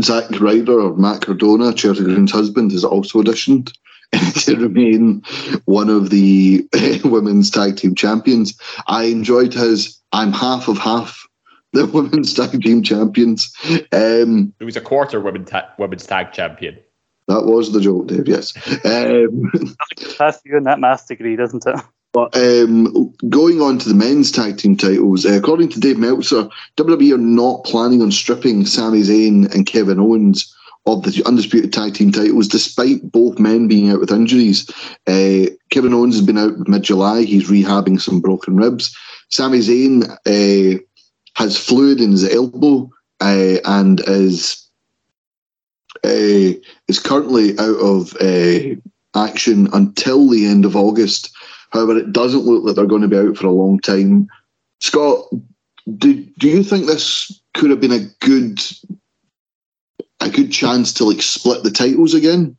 [0.00, 3.72] Zack Ryder or Matt Cardona, Chelsea Green's husband, has also auditioned
[4.44, 5.22] to remain
[5.66, 6.68] one of the
[7.04, 8.58] women's tag team champions.
[8.88, 11.28] I enjoyed his I'm half of half
[11.72, 13.54] the women's tag team champions.
[13.92, 16.78] Um, It was a quarter women ta- women's tag champion.
[17.28, 18.54] that was the joke, Dave, yes.
[18.84, 19.52] Um,
[20.18, 21.80] That's you and that math degree, doesn't it?
[22.12, 26.48] But um, going on to the men's tag team titles, uh, according to Dave Meltzer,
[26.76, 30.52] WWE are not planning on stripping Sami Zayn and Kevin Owens
[30.86, 34.68] of the undisputed tag team titles, despite both men being out with injuries.
[35.06, 37.22] Uh, Kevin Owens has been out mid July.
[37.22, 38.96] He's rehabbing some broken ribs.
[39.28, 40.80] Sami Zayn uh,
[41.40, 42.90] has fluid in his elbow
[43.22, 44.68] uh, and is
[46.04, 46.52] uh,
[46.86, 48.76] is currently out of uh,
[49.16, 51.34] action until the end of August.
[51.70, 54.28] However, it doesn't look like they're going to be out for a long time.
[54.80, 55.30] Scott,
[55.96, 58.60] do do you think this could have been a good
[60.20, 62.54] a good chance to like split the titles again?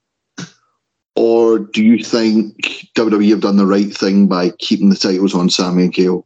[1.16, 2.56] Or do you think
[2.96, 6.26] WWE have done the right thing by keeping the titles on Sami and KO?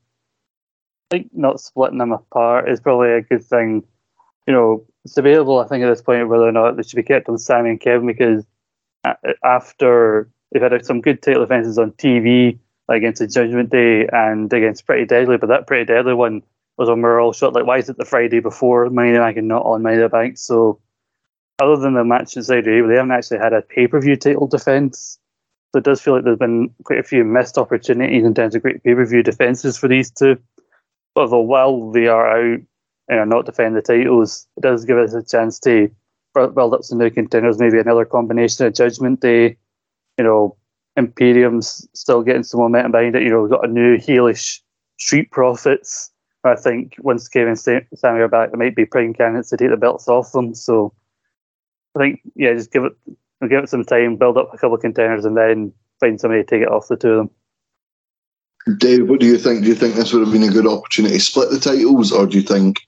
[1.12, 3.84] I think not splitting them apart is probably a good thing.
[4.48, 7.04] You know, it's debatable, I think, at this point whether or not they should be
[7.04, 8.44] kept on Sami and Kevin because
[9.44, 14.52] after they've had some good title defenses on TV, like against the Judgment Day and
[14.52, 16.42] against Pretty Deadly, but that Pretty Deadly one
[16.78, 17.54] was a moral shot.
[17.54, 19.96] Like, why is it the Friday before Money in the Bank and not on Money
[19.96, 20.38] in the Bank?
[20.38, 20.80] So,
[21.60, 24.16] other than the match in Saudi Arabia, they haven't actually had a pay per view
[24.16, 25.20] title defense.
[25.72, 28.62] So, it does feel like there's been quite a few missed opportunities in terms of
[28.62, 30.38] great pay per view defenses for these two.
[31.16, 32.60] Although while they are out
[33.08, 35.90] and are not defending the titles, it does give us a chance to
[36.34, 39.58] build up some new contenders, maybe another combination of Judgment Day,
[40.18, 40.58] you know,
[40.98, 43.24] Imperium's still getting some momentum behind it.
[43.24, 44.60] You know, we've got a new heelish
[44.98, 46.12] Street Profits.
[46.44, 49.72] I think once Kevin and Sami are back, there might be prime candidates to take
[49.72, 50.54] the belts off them.
[50.54, 50.94] So
[51.96, 52.94] I think, yeah, just give it
[53.50, 56.48] give it some time, build up a couple of contenders, and then find somebody to
[56.48, 57.30] take it off the two of them.
[58.78, 59.62] Dave, what do you think?
[59.62, 62.26] Do you think this would have been a good opportunity to split the titles, or
[62.26, 62.82] do you think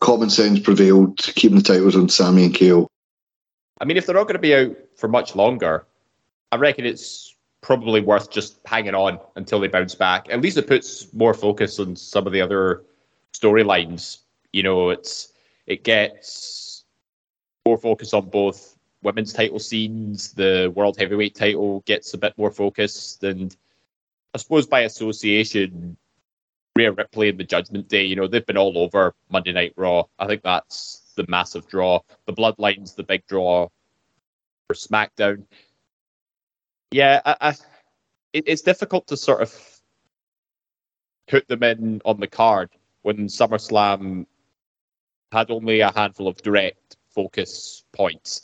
[0.00, 2.88] common sense prevailed, to keeping the titles on Sami and KO?
[3.80, 5.84] I mean, if they're not going to be out for much longer,
[6.52, 10.28] I reckon it's probably worth just hanging on until they bounce back.
[10.30, 12.84] At least it puts more focus on some of the other
[13.32, 14.18] storylines.
[14.52, 15.32] You know, it's
[15.66, 16.84] it gets
[17.66, 20.34] more focus on both women's title scenes.
[20.34, 23.56] The world heavyweight title gets a bit more focused, and
[24.34, 25.96] I suppose by association,
[26.76, 28.02] Rhea Ripley and the Judgment Day.
[28.02, 30.04] You know, they've been all over Monday Night Raw.
[30.18, 32.00] I think that's the massive draw.
[32.26, 33.68] The Bloodlines, the big draw
[34.66, 35.44] for SmackDown.
[36.90, 37.50] Yeah, I, I,
[38.32, 39.80] it, it's difficult to sort of
[41.28, 42.70] put them in on the card
[43.02, 44.26] when SummerSlam
[45.30, 48.42] had only a handful of direct focus points.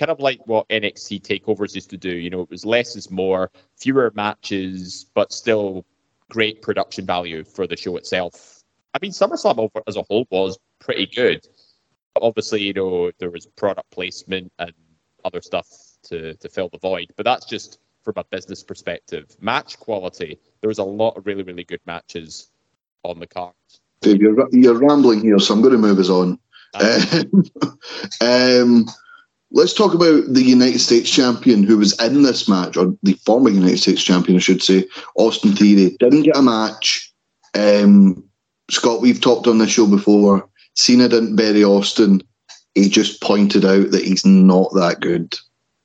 [0.00, 2.08] Kind of like what NXT takeovers used to do.
[2.08, 5.84] You know, it was less is more, fewer matches, but still
[6.30, 8.62] great production value for the show itself.
[8.94, 11.46] I mean, SummerSlam over, as a whole was pretty good.
[12.16, 14.72] Obviously, you know, there was product placement and
[15.22, 15.68] other stuff
[16.04, 19.36] to, to fill the void, but that's just from a business perspective.
[19.38, 22.50] Match quality, there was a lot of really, really good matches
[23.02, 23.52] on the card.
[24.00, 26.38] Dave, you're, you're rambling here, so I'm going to move us on.
[26.72, 27.44] Um,
[28.22, 28.86] um,
[29.52, 33.50] let's talk about the United States champion who was in this match, or the former
[33.50, 34.86] United States champion, I should say,
[35.16, 35.96] Austin Theory.
[35.98, 37.12] Didn't get a match.
[37.54, 38.22] Um,
[38.70, 40.48] Scott, we've talked on this show before.
[40.74, 42.22] Cena didn't bury Austin.
[42.74, 45.36] He just pointed out that he's not that good.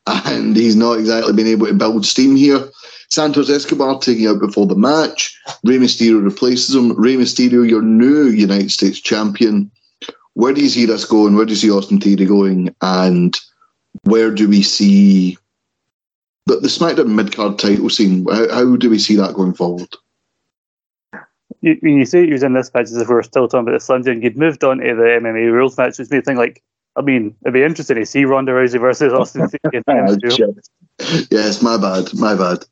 [0.07, 2.70] And he's not exactly been able to build steam here.
[3.09, 5.36] Santos Escobar taking out before the match.
[5.63, 6.93] Rey Mysterio replaces him.
[6.93, 9.72] Rey Mysterio, your new United States champion.
[10.34, 11.36] Where do you see this going?
[11.36, 12.76] Where do you see Austin Theory going?
[12.82, 13.36] And
[14.06, 15.38] where do we see
[16.45, 18.26] the, the SmackDown mid card title scene?
[18.26, 19.89] How, how do we see that going forward?
[21.62, 23.80] You, when you say in this match as if we were still talking about the
[23.80, 26.64] Slim you'd moved on to the MMA rules match, which made me think like,
[26.95, 29.49] I mean, it'd be interesting to see Ronda Rousey versus Austin
[29.84, 29.84] Theory.
[31.32, 32.66] yes, my bad, my bad.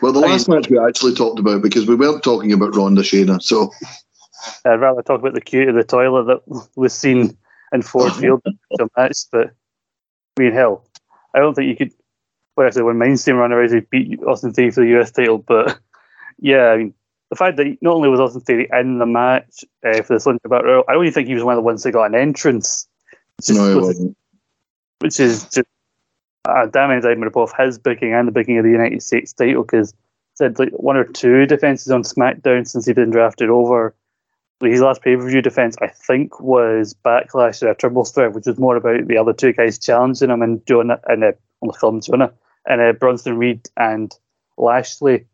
[0.00, 3.42] Well, the last match we actually talked about because we weren't talking about Ronda Shayna,
[3.42, 3.72] so
[4.64, 7.36] I'd rather talk about the queue to the toilet that was seen
[7.72, 8.42] in Ford Field
[8.96, 9.18] match.
[9.32, 9.54] But
[10.36, 10.84] I mean, hell,
[11.34, 11.94] I don't think you could.
[12.56, 15.78] Well, actually, when mainstream Ronda he beat Austin Theory for the US title, but
[16.38, 16.94] yeah, I mean,
[17.30, 20.40] the fact that not only was Austin Theory in the match uh, for the Sunday
[20.48, 22.86] Battle Royal, I even think he was one of the ones that got an entrance.
[23.38, 24.16] Which no, is, it wasn't.
[25.00, 25.68] Which is just
[26.46, 29.62] a damn indictment of both his booking and the booking of the United States title
[29.62, 29.94] because
[30.34, 33.94] said like one or two defenses on SmackDown since he'd been drafted over.
[34.70, 38.46] His last pay per view defense, I think, was Backlash or a Triple Threat, which
[38.46, 40.92] was more about the other two guys challenging him and and
[41.24, 42.32] uh, on the film Jonah
[42.66, 44.14] and uh, Bronson Reed and
[44.56, 45.26] Lashley.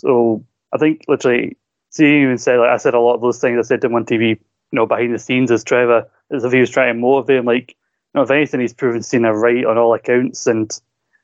[0.00, 1.56] So I think literally,
[1.90, 3.94] Cena even said like I said a lot of those things I said to him
[3.94, 4.38] on TV, you
[4.72, 7.46] know, behind the scenes as Trevor, as if he was trying to motivate him.
[7.46, 10.70] Like, you know, if anything, he's proven Cena right on all accounts, and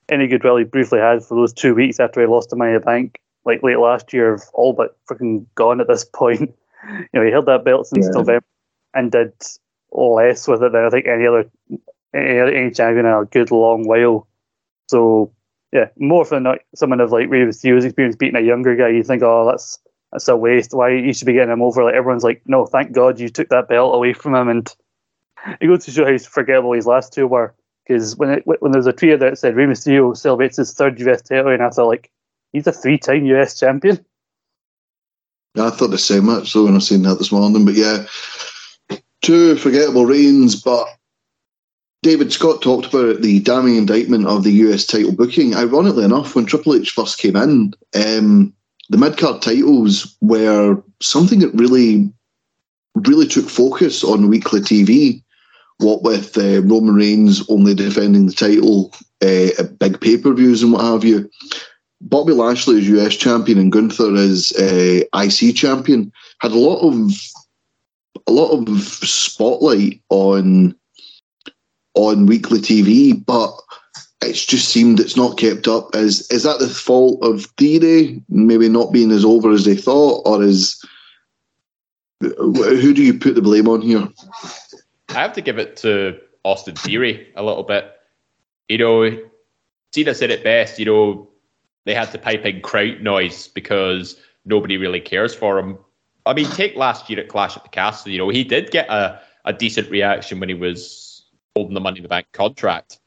[0.08, 2.80] any goodwill he briefly had for those two weeks after he lost the Money in
[2.80, 6.54] Bank, like late last year, have all but freaking gone at this point.
[6.88, 8.12] You know, he held that belt since Yeah.
[8.12, 8.46] November
[8.94, 9.32] and did
[9.92, 11.50] less with it than I think any other
[12.14, 14.26] any, any champion in a good long while.
[14.88, 15.32] So
[15.72, 18.88] yeah, more for than not, someone of like Rey Mysterio's experience beating a younger guy,
[18.88, 19.78] you think, oh, that's
[20.12, 20.74] that's a waste.
[20.74, 21.84] Why you should be getting him over?
[21.84, 24.74] Like everyone's like, no, thank God you took that belt away from him, and
[25.60, 27.54] it goes to show how forgettable his last two were.
[27.86, 31.00] Because when it, when there was a tweet that said Rey Mysterio celebrates his third
[31.00, 32.10] US title, and I thought like,
[32.52, 34.04] he's a three-time US champion.
[35.56, 37.64] I thought the same actually when I seen that this morning.
[37.64, 38.06] But yeah,
[39.20, 40.60] two forgettable reigns.
[40.60, 40.88] But
[42.02, 45.54] David Scott talked about the damning indictment of the US title booking.
[45.54, 48.52] Ironically enough, when Triple H first came in, um,
[48.88, 52.12] the mid card titles were something that really,
[52.94, 55.22] really took focus on weekly TV.
[55.78, 58.92] What with uh, Roman Reigns only defending the title
[59.22, 61.28] uh, at big pay per views and what have you.
[62.02, 67.12] Bobby Lashley as US champion and Gunther as uh, IC champion had a lot of
[68.26, 70.74] a lot of spotlight on
[71.94, 73.52] on weekly TV, but
[74.22, 75.94] it's just seemed it's not kept up.
[75.94, 80.26] Is is that the fault of Theory maybe not being as over as they thought,
[80.26, 80.82] or is
[82.20, 84.08] who do you put the blame on here?
[85.08, 87.90] I have to give it to Austin Theory a little bit.
[88.68, 89.18] You know,
[89.92, 90.78] Cena said it best.
[90.78, 91.28] You know,
[91.84, 95.78] they had to pipe in crowd noise because nobody really cares for him.
[96.26, 98.12] I mean, take last year at Clash at the Castle.
[98.12, 101.24] You know, he did get a, a decent reaction when he was
[101.56, 103.00] holding the Money in the Bank contract.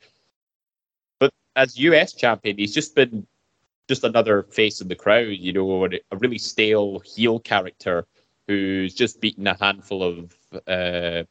[1.19, 3.25] But as US champion, he's just been
[3.87, 5.29] just another face in the crowd.
[5.29, 8.05] You know, a really stale heel character
[8.47, 10.35] who's just beaten a handful of
[10.67, 11.23] uh,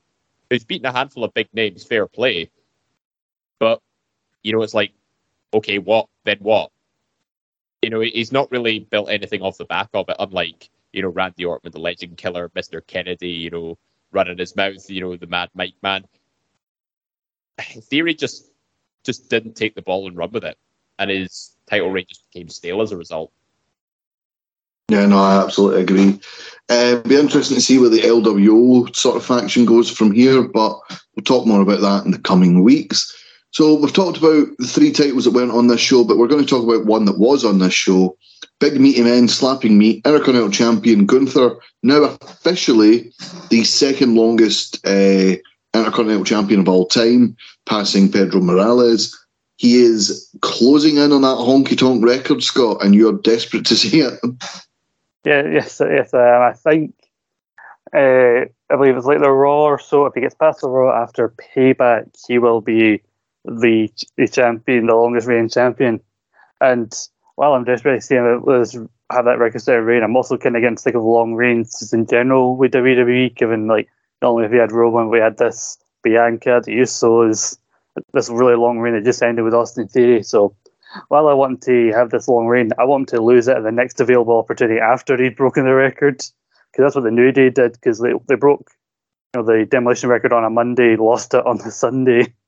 [0.51, 1.85] who's beaten a handful of big names.
[1.85, 2.51] Fair play,
[3.59, 3.81] but
[4.43, 4.93] you know, it's like,
[5.53, 6.39] okay, what then?
[6.39, 6.71] What?
[7.85, 11.09] You know, he's not really built anything off the back of it, unlike you know
[11.09, 13.29] Randy Orton, the Legend Killer, Mister Kennedy.
[13.29, 13.79] You know,
[14.11, 14.89] running his mouth.
[14.89, 16.07] You know, the Mad Mike Man.
[17.61, 18.51] Theory just
[19.05, 20.57] just didn't take the ball and run with it,
[20.99, 23.31] and his title reign just became stale as a result.
[24.89, 26.21] Yeah, no, I absolutely agree.
[26.69, 30.79] Uh, be interesting to see where the LWO sort of faction goes from here, but
[31.15, 33.15] we'll talk more about that in the coming weeks.
[33.55, 36.45] So we've talked about the three titles that weren't on this show, but we're going
[36.45, 38.17] to talk about one that was on this show.
[38.59, 40.05] Big meaty men slapping meat.
[40.05, 43.13] Intercontinental champion Gunther, now officially
[43.51, 45.37] the second longest uh,
[45.73, 49.17] Intercontinental champion of all time, passing Pedro Morales.
[49.57, 54.01] He is closing in on that honky tonk record, Scott, and you're desperate to see
[54.01, 54.19] it.
[55.25, 56.13] Yeah, yes, yes.
[56.13, 56.93] Um, I think
[57.95, 60.07] uh, I believe it's like the Raw or so.
[60.07, 63.01] If he gets past the Raw after Payback, he will be
[63.45, 66.01] the the champion, the longest reigning champion.
[66.61, 66.93] And
[67.37, 68.77] while I'm desperate to see him let's
[69.13, 72.07] have that record set reign, I'm also kind of getting sick of long reigns in
[72.07, 73.35] general with WWE.
[73.37, 73.89] Given like
[74.23, 77.59] not only have we had Roman, we had this Bianca, the Usos,
[78.13, 80.23] this really long reign that just ended with Austin Theory.
[80.23, 80.55] So
[81.09, 83.63] while I want to have this long reign, I want him to lose it at
[83.63, 86.19] the next available opportunity after he'd broken the record.
[86.19, 88.71] Because that's what the New Day did, because they, they broke
[89.35, 92.33] you know the demolition record on a Monday, lost it on the Sunday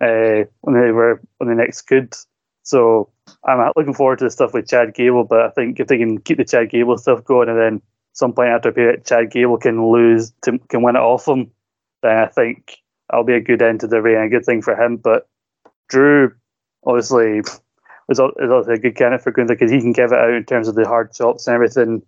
[0.00, 2.14] uh, when they were when the next good.
[2.62, 3.10] So
[3.44, 6.20] I'm looking forward to the stuff with Chad Gable, but I think if they can
[6.20, 9.58] keep the Chad Gable stuff going, and then some point after a period, Chad Gable
[9.58, 11.50] can lose to, can win it off him,
[12.02, 14.74] then I think that'll be a good end to the reign, a good thing for
[14.74, 14.96] him.
[14.96, 15.28] But
[15.88, 16.32] Drew,
[16.84, 17.40] obviously,
[18.08, 20.68] is also a good candidate for Gunther because he can give it out in terms
[20.68, 22.02] of the hard chops and everything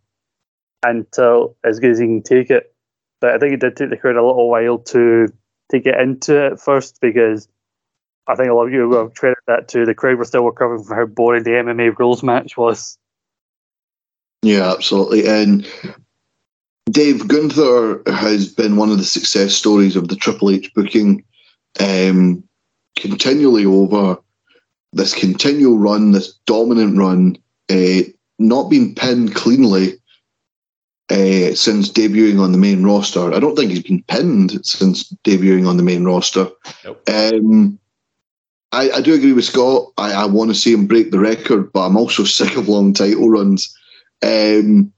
[0.85, 2.75] until as good as he can take it.
[3.21, 5.33] But I think it did take the crowd a little while to
[5.71, 7.49] to get into it first because
[8.27, 10.85] I think a lot of you will credit that to the crowd were still recovering
[10.85, 12.97] from how boring the MMA rules match was.
[14.43, 15.27] Yeah, absolutely.
[15.27, 15.67] And
[16.91, 21.25] Dave Gunther has been one of the success stories of the Triple H booking
[21.81, 22.43] um,
[22.97, 24.19] continually over
[24.93, 27.39] this continual run, this dominant run,
[27.71, 28.03] uh,
[28.39, 29.95] not being pinned cleanly
[31.13, 33.35] uh, since debuting on the main roster.
[33.35, 36.49] I don't think he's been pinned since debuting on the main roster.
[36.85, 37.03] Nope.
[37.07, 37.79] Um,
[38.73, 39.93] I, I, do agree with Scott.
[39.99, 42.95] I, I want to see him break the record, but I'm also sick of long
[42.95, 43.77] title runs.
[44.23, 44.91] Um,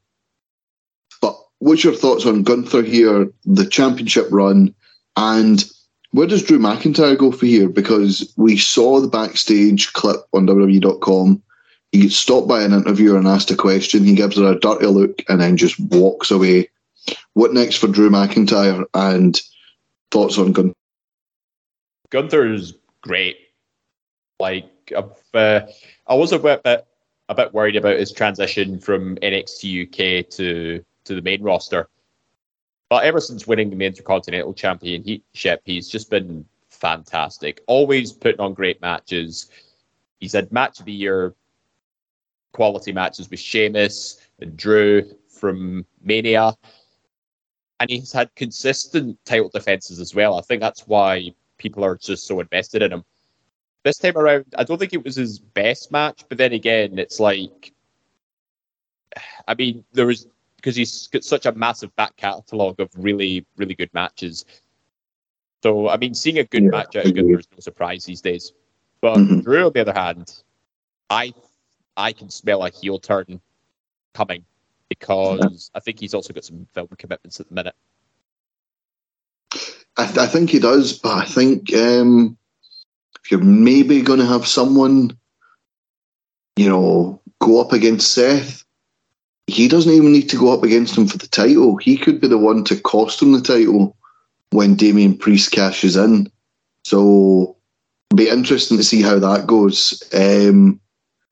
[1.21, 4.73] but what's your thoughts on Gunther here, the championship run,
[5.17, 5.65] and
[6.13, 7.69] where does Drew McIntyre go for here?
[7.69, 11.43] Because we saw the backstage clip on WWE.com.
[11.95, 14.03] He gets stopped by an interviewer and asked a question.
[14.03, 16.69] He gives her a dirty look and then just walks away.
[17.35, 19.41] What next for Drew McIntyre and
[20.11, 20.75] thoughts on Gunther?
[22.11, 23.37] Gunther's great.
[24.41, 25.61] Like, uh,
[26.09, 31.15] I was a bit, a bit worried about his transition from NXT UK to to
[31.15, 31.89] the main roster.
[32.91, 37.63] But ever since winning the Intercontinental Championship, he's just been fantastic.
[37.69, 39.49] Always putting on great matches.
[40.19, 41.37] He's had match of the year
[42.55, 46.55] quality matches with Sheamus and Drew from Mania.
[47.81, 50.39] And he's had consistent title defenses as well.
[50.39, 53.05] I think that's why people are just so invested in him.
[53.83, 57.21] This time around, I don't think it was his best match, but then again, it's
[57.21, 57.75] like,
[59.47, 60.27] I mean, there was
[60.57, 64.47] because he's got such a massive back catalogue of really, really good matches.
[65.63, 68.23] So, I mean, seeing a good yeah, match out of Gunther is no surprise these
[68.23, 68.53] days.
[69.03, 69.41] But mm-hmm.
[69.41, 70.43] Drew, on the other hand,
[71.11, 71.35] I
[71.97, 73.41] I can smell a heel turn
[74.15, 74.45] coming
[74.89, 77.75] because I think he's also got some film commitments at the minute.
[79.97, 82.37] I, th- I think he does, but I think um,
[83.23, 85.17] if you're maybe going to have someone,
[86.57, 88.65] you know, go up against Seth,
[89.47, 91.77] he doesn't even need to go up against him for the title.
[91.77, 93.97] He could be the one to cost him the title
[94.51, 96.31] when Damian Priest cashes in.
[96.85, 97.57] So
[98.15, 100.03] be interesting to see how that goes.
[100.13, 100.81] Um,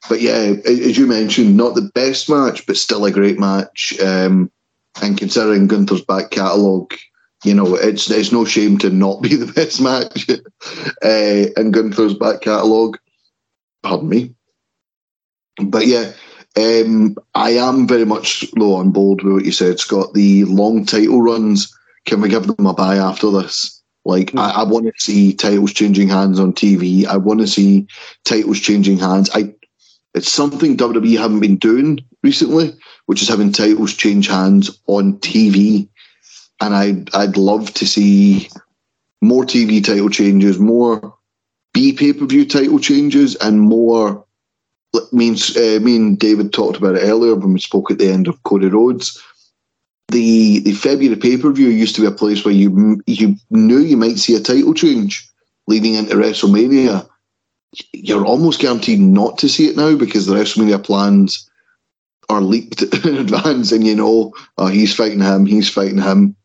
[0.08, 3.98] but yeah, as you mentioned, not the best match, but still a great match.
[4.00, 4.50] Um,
[5.00, 6.94] and considering Gunther's back catalogue,
[7.44, 10.28] you know, it's it's no shame to not be the best match
[11.04, 12.98] uh, in Gunther's back catalogue.
[13.82, 14.34] Pardon me.
[15.62, 16.12] But yeah,
[16.56, 20.14] um, I am very much low on board with what you said, Scott.
[20.14, 21.74] The long title runs,
[22.06, 23.82] can we give them a buy after this?
[24.04, 24.40] Like, mm.
[24.40, 27.06] I, I want to see titles changing hands on TV.
[27.06, 27.86] I want to see
[28.24, 29.30] titles changing hands.
[29.34, 29.54] I,
[30.14, 32.74] it's something WWE haven't been doing recently,
[33.06, 35.88] which is having titles change hands on TV.
[36.60, 38.48] And I, I'd love to see
[39.20, 41.16] more TV title changes, more
[41.72, 44.24] B pay per view title changes, and more
[45.10, 48.10] me and, uh, me and David talked about it earlier when we spoke at the
[48.10, 49.20] end of Cody Rhodes.
[50.08, 53.78] The the February pay per view used to be a place where you you knew
[53.78, 55.26] you might see a title change
[55.66, 57.08] leading into WrestleMania.
[57.92, 61.48] You're almost guaranteed not to see it now because the WrestleMania plans
[62.28, 66.36] are leaked in advance, and you know uh, he's fighting him, he's fighting him.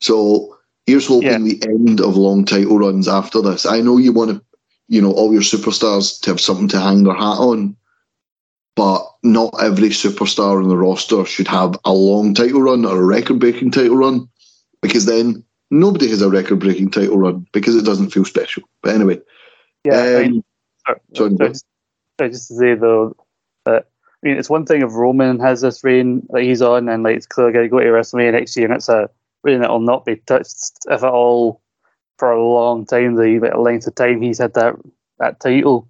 [0.00, 0.56] So
[0.86, 1.38] here's hoping yeah.
[1.38, 3.64] the end of long title runs after this.
[3.64, 4.44] I know you want to,
[4.88, 7.76] you know, all your superstars to have something to hang their hat on
[8.76, 13.04] but not every superstar on the roster should have a long title run or a
[13.04, 14.28] record breaking title run
[14.82, 18.62] because then nobody has a record breaking title run because it doesn't feel special.
[18.82, 19.20] But anyway.
[19.84, 19.94] Yeah.
[19.94, 20.42] Um, I
[20.86, 21.66] sorry, sorry, just,
[22.18, 23.16] sorry, just to say though
[23.64, 23.88] that
[24.22, 27.16] I mean it's one thing if Roman has this reign that he's on and like
[27.16, 29.10] it's clearly gonna go to WrestleMania next year and it's a
[29.42, 31.60] reign that will not be touched if at all
[32.18, 34.74] for a long time, the length of time he's had that
[35.18, 35.88] that title.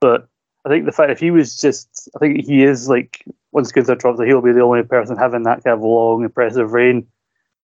[0.00, 0.28] But
[0.64, 3.96] I think the fact if he was just, I think he is like once Gunther
[3.96, 7.06] drops it, he'll be the only person having that kind of long, impressive reign.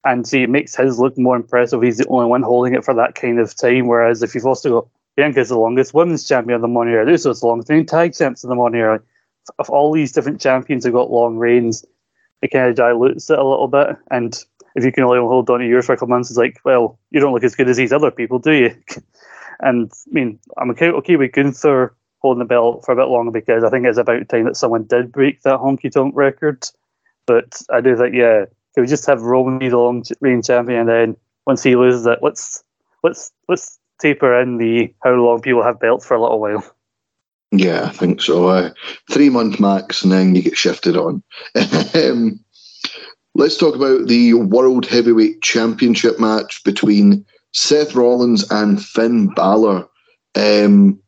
[0.05, 1.83] And see, it makes his look more impressive.
[1.83, 3.89] He's the only one holding it for that kind of time.
[3.89, 4.89] Whereas if you've also got
[5.19, 8.45] Bianca's the longest women's champion of the money era, is the longest running tag champs
[8.45, 9.03] of the money era.
[9.59, 11.85] If all these different champions have got long reigns,
[12.41, 13.97] it kind of dilutes it a little bit.
[14.13, 14.39] And
[14.77, 17.01] if you can only hold on to yours for a couple months, it's like, well,
[17.11, 18.77] you don't look as good as these other people, do you?
[19.61, 23.33] and I mean, I'm okay, okay with Gunther holding the belt for a bit longer
[23.33, 26.65] because I think it's about time that someone did break that honky tonk record.
[27.27, 28.45] But I do think, yeah,
[28.75, 32.07] can we just have Roman be the long reign champion, and then once he loses
[32.07, 32.63] it, let's
[33.03, 36.65] let's let's taper in the how long people have belts for a little while.
[37.51, 38.49] Yeah, I think so.
[38.49, 38.71] Uh,
[39.11, 41.23] three month max, and then you get shifted on.
[41.95, 42.39] um,
[43.35, 49.89] let's talk about the World Heavyweight Championship match between Seth Rollins and Finn Balor.
[50.35, 51.01] Um,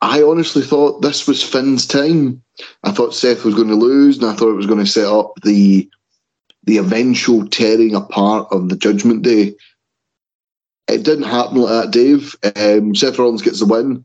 [0.00, 2.42] I honestly thought this was Finn's time.
[2.84, 5.06] I thought Seth was going to lose, and I thought it was going to set
[5.06, 5.88] up the
[6.64, 9.54] the eventual tearing apart of the Judgment Day.
[10.90, 12.36] It didn't happen like that, Dave.
[12.56, 14.04] Um, Seth Rollins gets the win.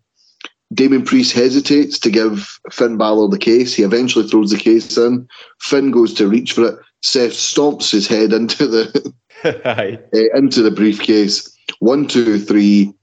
[0.74, 3.74] Damian Priest hesitates to give Finn Balor the case.
[3.74, 5.28] He eventually throws the case in.
[5.60, 6.80] Finn goes to reach for it.
[7.02, 9.14] Seth stomps his head into the
[9.44, 11.56] uh, into the briefcase.
[11.80, 12.94] One, two, three.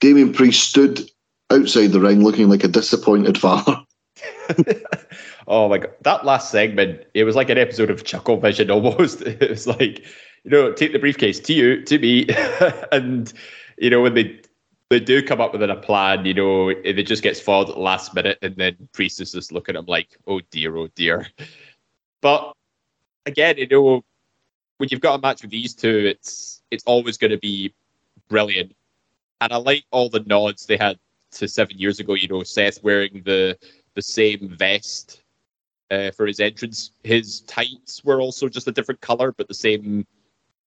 [0.00, 1.08] Damian Priest stood
[1.50, 3.76] outside the ring looking like a disappointed father.
[5.48, 9.22] oh my god, that last segment, it was like an episode of Chuckle Vision almost.
[9.22, 10.04] It was like,
[10.44, 12.26] you know, take the briefcase to you, to me.
[12.92, 13.32] and,
[13.78, 14.40] you know, when they
[14.90, 17.80] they do come up with a plan, you know, it just gets foiled at the
[17.80, 21.26] last minute, and then Priest is just looking at him like, oh dear, oh dear.
[22.20, 22.52] But
[23.26, 24.04] again, you know,
[24.78, 27.72] when you've got a match with these two, it's it's always going to be
[28.28, 28.74] brilliant.
[29.40, 30.98] And I like all the nods they had
[31.32, 32.14] to seven years ago.
[32.14, 33.58] You know, Seth wearing the
[33.94, 35.22] the same vest
[35.90, 36.90] uh, for his entrance.
[37.02, 40.06] His tights were also just a different color, but the same,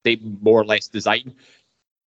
[0.05, 1.33] same more or less design.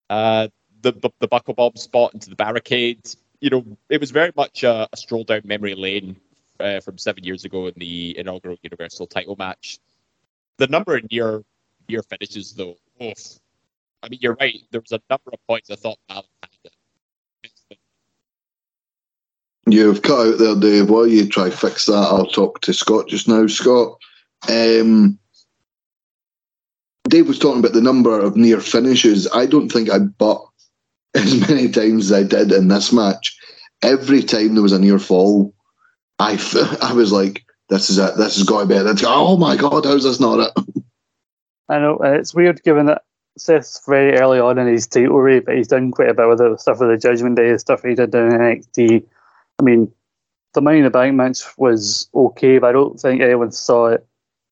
[0.08, 0.48] Uh,
[0.82, 3.00] the, the the buckle bomb spot into the barricade.
[3.40, 6.16] You know, it was very much a, a stroll down memory lane
[6.58, 9.78] uh, from seven years ago in the inaugural Universal Title match.
[10.58, 11.42] The number of near
[11.88, 13.38] near finishes, though, oof.
[14.02, 14.60] I mean, you're right.
[14.70, 16.50] There was a number of points I thought Balor had
[19.66, 20.90] You've cut out there, Dave.
[20.90, 23.46] While you try fix that, I'll talk to Scott just now.
[23.46, 23.98] Scott,
[24.48, 25.18] um,
[27.10, 29.28] Dave was talking about the number of near finishes.
[29.32, 30.48] I don't think I bought
[31.14, 33.36] as many times as I did in this match.
[33.82, 35.54] Every time there was a near fall,
[36.18, 36.38] I,
[36.82, 38.16] I was like, "This is it.
[38.16, 40.82] This has got to be it." oh my god, how's this not it?
[41.68, 43.02] I know, and it's weird given that
[43.38, 46.38] Seth's very early on in his title reign, but he's done quite a bit with
[46.38, 49.04] the stuff with the Judgment Day, stuff he did in NXT
[49.60, 49.92] I mean,
[50.54, 54.06] the Money in the Bank match was okay, but I don't think anyone saw it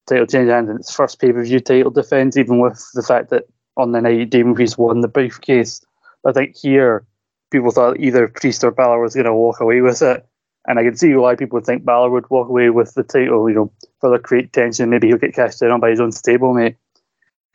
[0.08, 3.44] title change in its first pay per view title defense, even with the fact that
[3.76, 5.80] on the night Damian Priest won the briefcase.
[6.26, 7.06] I think here
[7.50, 10.26] people thought either Priest or Balor was going to walk away with it.
[10.66, 13.48] And I can see why people would think Balor would walk away with the title,
[13.48, 14.90] you know, further create tension.
[14.90, 16.76] Maybe he'll get cashed in on by his own stablemate.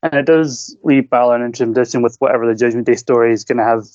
[0.02, 3.44] And it does leave Balor in interesting position with whatever the Judgment Day story is
[3.44, 3.86] going to have,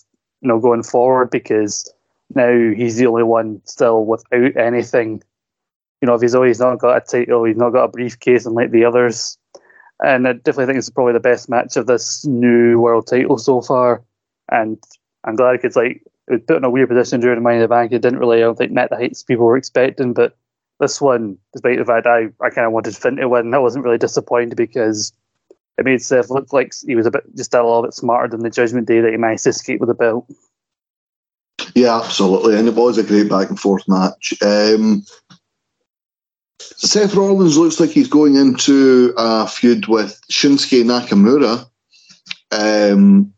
[0.40, 1.92] you know, going forward because
[2.34, 5.22] now he's the only one still without anything.
[6.00, 8.54] You know, if he's always not got a title, he's not got a briefcase, and
[8.54, 9.36] like the others.
[10.00, 13.60] And I definitely think it's probably the best match of this new world title so
[13.60, 14.02] far.
[14.50, 14.78] And
[15.24, 17.62] I'm glad it could like it was put in a weird position during Money in
[17.62, 17.90] the Bank.
[17.90, 20.12] It didn't really, I don't think, met the heights people were expecting.
[20.12, 20.36] But
[20.78, 23.84] this one, despite the fact I, I kind of wanted Finn to win, I wasn't
[23.84, 25.12] really disappointed because
[25.78, 28.42] it made Seth look like he was a bit just a little bit smarter than
[28.42, 30.30] the Judgment Day that he managed to escape with the belt.
[31.74, 32.56] Yeah, absolutely.
[32.56, 34.34] And it was a great back and forth match.
[34.42, 35.04] Um,
[36.60, 41.68] Seth Rollins looks like he's going into a feud with Shinsuke Nakamura.
[42.50, 43.32] Um,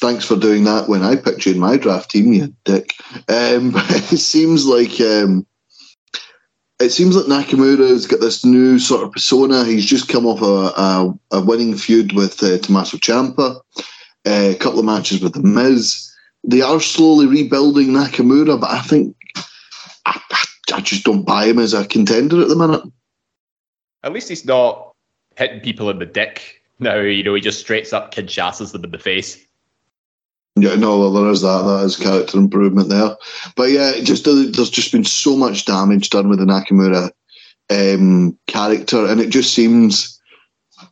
[0.00, 2.94] thanks for doing that when I picked you in my draft team, you dick.
[3.28, 5.46] Um, it seems like um,
[6.80, 9.64] it seems like Nakamura's got this new sort of persona.
[9.64, 13.80] He's just come off a, a, a winning feud with uh, Tommaso Ciampa, uh,
[14.26, 16.10] a couple of matches with The Miz
[16.46, 19.16] they are slowly rebuilding Nakamura, but I think
[20.04, 20.44] I, I,
[20.82, 22.82] just don't buy him as a contender at the minute.
[24.02, 24.92] At least he's not
[25.36, 26.62] hitting people in the dick.
[26.78, 29.44] No, you know, he just straights up Kinshasas them in the face.
[30.56, 31.62] Yeah, no, there is that.
[31.62, 33.16] That is character improvement there.
[33.56, 37.10] But yeah, just there's just been so much damage done with the Nakamura
[37.70, 40.20] um, character, and it just seems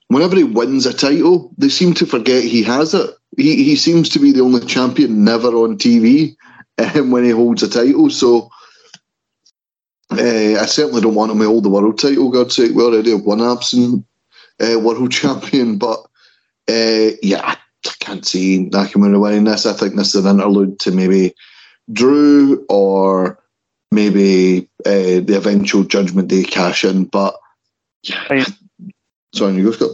[0.08, 4.08] whenever he wins a title, they seem to forget he has it he, he seems
[4.10, 6.36] to be the only champion never on TV
[6.78, 8.10] um, when he holds a title.
[8.10, 8.50] So
[10.18, 12.30] uh, I certainly don't want him to hold the world title.
[12.30, 14.04] God's sake, we already have one absent
[14.60, 15.78] uh, world champion.
[15.78, 16.00] But
[16.68, 17.56] uh, yeah, I,
[17.86, 19.66] I can't see Nakamura winning this.
[19.66, 21.34] I think this is an interlude to maybe
[21.92, 23.38] Drew or
[23.90, 27.04] maybe uh, the eventual Judgment Day cash in.
[27.04, 27.36] But
[28.02, 28.44] yeah,
[29.34, 29.90] sorry, you go, Scott.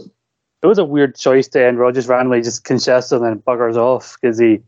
[0.63, 1.79] it was a weird choice to end.
[1.79, 4.61] Rogers randomly just Kinshasa and then buggers off because he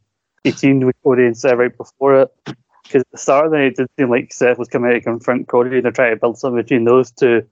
[0.44, 2.32] he teamed with Cody and Seth right before it.
[2.92, 4.96] Because at the start of the night, it did seem like Seth was coming out
[4.96, 7.48] to confront Cody and they're trying to build something between those two.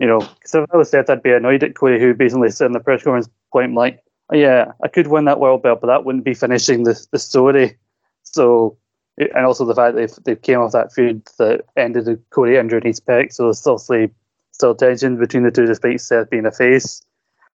[0.00, 2.66] You know, because if I was Seth, I'd be annoyed at Cody, who basically said
[2.66, 5.86] in the press conference point like, oh, "Yeah, I could win that world belt, but
[5.86, 7.76] that wouldn't be finishing the the story."
[8.24, 8.76] So,
[9.16, 12.84] and also the fact that they came off that feud that ended with Cody injuring
[12.84, 17.00] his pec, so there's still still tension between the two, despite Seth being a face.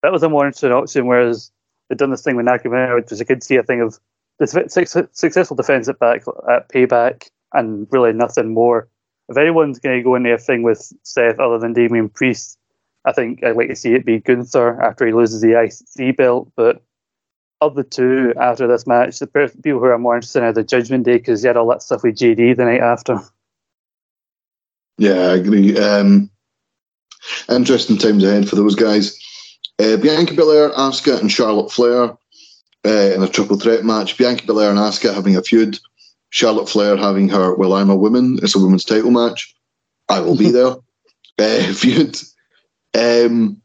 [0.04, 1.52] That was a more interesting option, whereas
[1.90, 4.00] they've done this thing with Nakamura, which was a good see a thing of
[4.40, 8.88] the successful defense at back at payback and really nothing more.
[9.30, 12.58] If anyone's going to go into a thing with Seth other than Damian Priest,
[13.06, 16.52] I think I'd like to see it be Gunther after he loses the IC belt.
[16.56, 16.82] But
[17.62, 20.64] of the two after this match, the people who are more interested in are the
[20.64, 23.20] Judgment Day because he had all that stuff with JD the night after.
[24.98, 25.78] Yeah, I agree.
[25.78, 26.30] Um,
[27.50, 29.20] interesting times ahead for those guys.
[29.80, 32.18] Uh, Bianca Belair, Asuka, and Charlotte Flair
[32.88, 34.18] uh, in a triple threat match.
[34.18, 35.78] Bianca Belair and Asuka having a feud.
[36.30, 39.54] Charlotte Flair having her "Well, I'm a woman." It's a women's title match.
[40.10, 40.76] I will be there.
[41.38, 42.18] Uh, feud.
[42.94, 43.62] Um,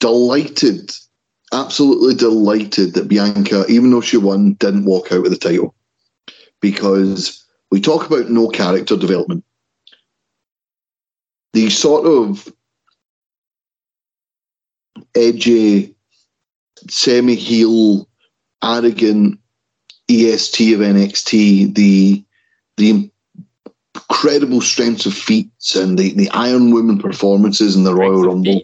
[0.00, 0.90] delighted,
[1.52, 5.74] absolutely delighted that Bianca, even though she won, didn't walk out with the title
[6.60, 9.44] because we talk about no character development.
[11.52, 12.52] The sort of
[15.14, 15.93] edgy
[16.88, 18.08] semi heel,
[18.62, 19.38] arrogant
[20.08, 22.24] EST of NXT, the
[22.76, 23.10] the
[23.94, 28.62] incredible strengths of feats and the, the Iron Woman performances in the Royal strength Rumble.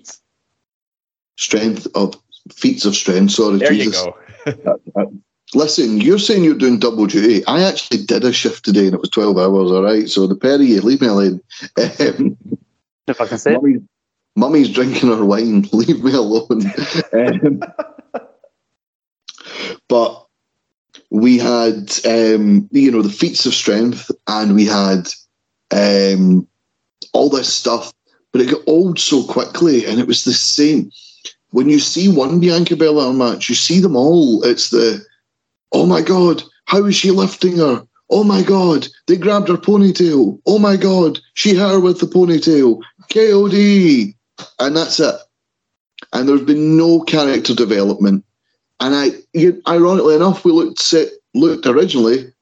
[1.36, 2.20] Strength of
[2.52, 3.32] feats of strength.
[3.32, 4.04] Sorry, there Jesus.
[4.04, 4.12] you
[4.44, 4.80] go.
[4.96, 5.06] uh, uh,
[5.54, 7.46] listen, you're saying you're doing double duty.
[7.46, 10.08] I actually did a shift today and it was 12 hours, all right?
[10.08, 11.40] So the Perry, leave me alone.
[12.00, 12.36] Um,
[13.06, 13.56] if I can say
[14.36, 15.62] Mummy's drinking her wine.
[15.72, 16.62] Leave me alone.
[17.12, 17.60] um,
[19.90, 20.24] but
[21.10, 25.08] we had, um, you know, the feats of strength, and we had
[25.72, 26.46] um,
[27.12, 27.92] all this stuff,
[28.32, 30.90] but it got old so quickly, and it was the same.
[31.50, 34.44] When you see one Bianca Belair match, you see them all.
[34.44, 35.04] It's the,
[35.72, 37.84] oh my god, how is she lifting her?
[38.08, 40.40] Oh my god, they grabbed her ponytail.
[40.46, 42.80] Oh my god, she hit her with the ponytail.
[43.10, 44.14] KOD,
[44.60, 45.16] and that's it.
[46.12, 48.24] And there's been no character development.
[48.80, 49.10] And I,
[49.68, 52.32] ironically enough, we looked set, looked originally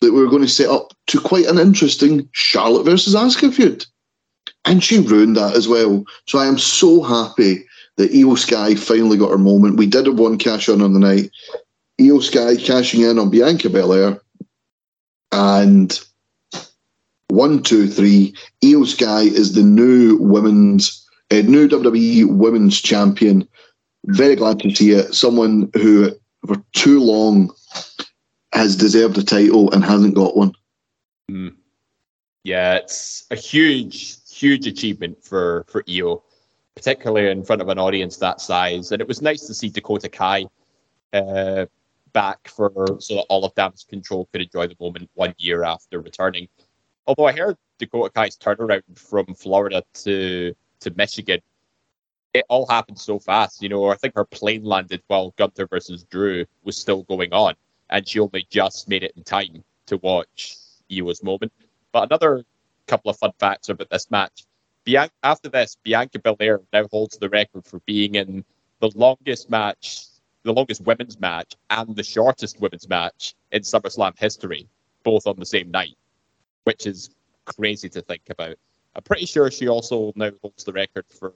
[0.00, 3.84] that we were going to set up to quite an interesting Charlotte versus Asuka feud,
[4.64, 6.04] and she ruined that as well.
[6.26, 7.64] So I am so happy
[7.96, 9.76] that Iyo Sky finally got her moment.
[9.76, 11.30] We did have one cash on on the night.
[12.00, 14.20] Iyo Sky cashing in on Bianca Belair,
[15.30, 16.00] and
[17.28, 18.34] one, two, three.
[18.62, 23.46] Iyo Sky is the new women's, uh, new WWE women's champion
[24.04, 25.14] very glad to see it.
[25.14, 26.10] Someone who,
[26.46, 27.52] for too long,
[28.52, 30.52] has deserved a title and hasn't got one.
[31.30, 31.54] Mm.
[32.44, 36.22] Yeah, it's a huge, huge achievement for for Iyo,
[36.74, 38.90] particularly in front of an audience that size.
[38.92, 40.46] And it was nice to see Dakota Kai
[41.12, 41.66] uh,
[42.12, 46.00] back for so that all of Damage Control could enjoy the moment one year after
[46.00, 46.48] returning.
[47.06, 51.40] Although I heard Dakota Kai's turnaround from Florida to to Michigan
[52.34, 53.62] it all happened so fast.
[53.62, 57.54] You know, I think her plane landed while Gunther versus Drew was still going on,
[57.90, 60.56] and she only just made it in time to watch
[60.90, 61.52] Iyo's moment.
[61.92, 62.44] But another
[62.86, 64.44] couple of fun facts about this match.
[64.86, 68.44] Bian- after this, Bianca Belair now holds the record for being in
[68.80, 70.06] the longest match,
[70.42, 74.68] the longest women's match, and the shortest women's match in SummerSlam history,
[75.04, 75.96] both on the same night,
[76.64, 77.10] which is
[77.44, 78.56] crazy to think about.
[78.94, 81.32] I'm pretty sure she also now holds the record for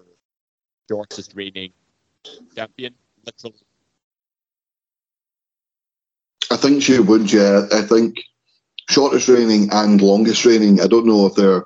[0.88, 1.72] shortest reigning
[2.54, 3.56] champion, literally.
[6.50, 7.66] I think she would, yeah.
[7.72, 8.16] I think
[8.88, 10.80] shortest reigning and longest reigning.
[10.80, 11.64] I don't know if they're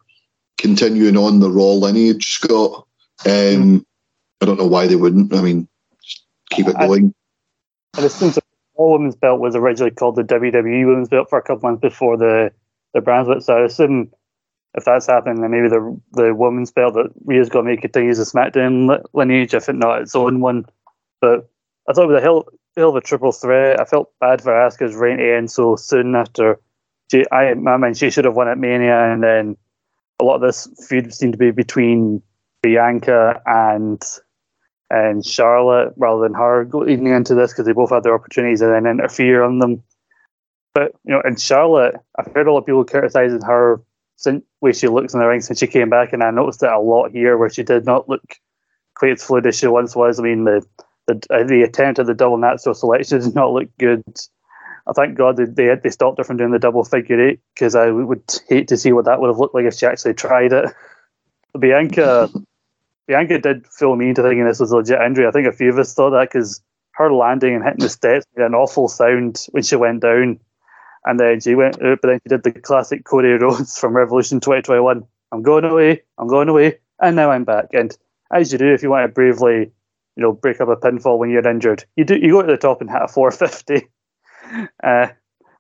[0.59, 2.87] continuing on the Raw lineage, Scott.
[3.27, 3.85] Um,
[4.41, 5.35] I don't know why they wouldn't.
[5.35, 5.69] I mean,
[6.51, 7.15] keep it going.
[7.97, 8.43] And it seems the
[8.79, 12.17] Raw Women's Belt was originally called the WWE Women's Belt for a couple months before
[12.17, 12.53] the
[12.95, 13.43] the brand split.
[13.43, 14.11] So I assume
[14.75, 18.25] if that's happening, then maybe the the women's belt that Rhea's got to continues the
[18.25, 20.67] SmackDown lineage, if it not its own one.
[21.21, 21.49] But
[21.89, 22.47] I thought with a hell,
[22.77, 23.81] hell of a triple threat.
[23.81, 26.61] I felt bad for Asuka's reign to end so soon after.
[27.11, 29.57] She, I, I mean, she should have won at Mania, and then
[30.21, 32.23] a lot of this feud seemed to be between
[32.63, 34.03] Bianca and
[34.93, 38.73] and Charlotte rather than her leading into this because they both had their opportunities and
[38.73, 39.83] then interfere on them.
[40.75, 43.81] But you know, in Charlotte, I've heard a lot of people criticizing her
[44.21, 46.71] since way she looks in the ring since she came back, and I noticed it
[46.71, 48.23] a lot here where she did not look
[48.95, 50.21] quite as fluid as she once was.
[50.21, 50.65] I mean, the
[51.07, 54.05] the, uh, the attempt at the double natural selection did not look good.
[54.87, 57.75] I thank God they they, they stopped her from doing the double figure eight because
[57.75, 60.53] I would hate to see what that would have looked like if she actually tried
[60.53, 60.67] it.
[61.59, 62.29] Bianca,
[63.07, 65.27] Bianca did fool me into thinking this was a legit injury.
[65.27, 66.61] I think a few of us thought that because
[66.93, 70.39] her landing and hitting the steps made an awful sound when she went down,
[71.05, 75.05] and then she went, but then she did the classic Cody Rhodes from Revolution 2021.
[75.33, 77.69] I'm going away, I'm going away, and now I'm back.
[77.73, 77.97] And
[78.33, 79.71] as you do, if you want to bravely,
[80.17, 82.17] you know, break up a pinfall when you're injured, you do.
[82.17, 83.89] You go to the top and hit a 450.
[84.83, 85.07] Uh,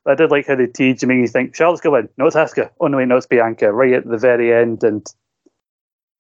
[0.05, 2.15] I did like how they teased you, make you think Charlotte's going to win.
[2.19, 2.71] No, it's Asuka.
[2.81, 3.73] Oh no, wait, no, it's Bianca.
[3.73, 5.07] Right at the very end, and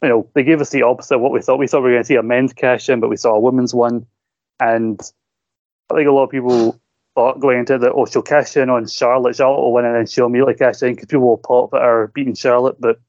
[0.02, 1.58] you know they gave us the opposite of what we thought.
[1.58, 3.40] We thought we were going to see a men's cash in, but we saw a
[3.40, 4.06] women's one,
[4.60, 5.00] and
[5.90, 6.79] I think a lot of people
[7.14, 10.06] thought going into the oh she'll cash in on Charlotte, Charlotte will win, and then
[10.06, 12.80] she'll immediately cash in because people will pop at her beating Charlotte.
[12.80, 13.00] But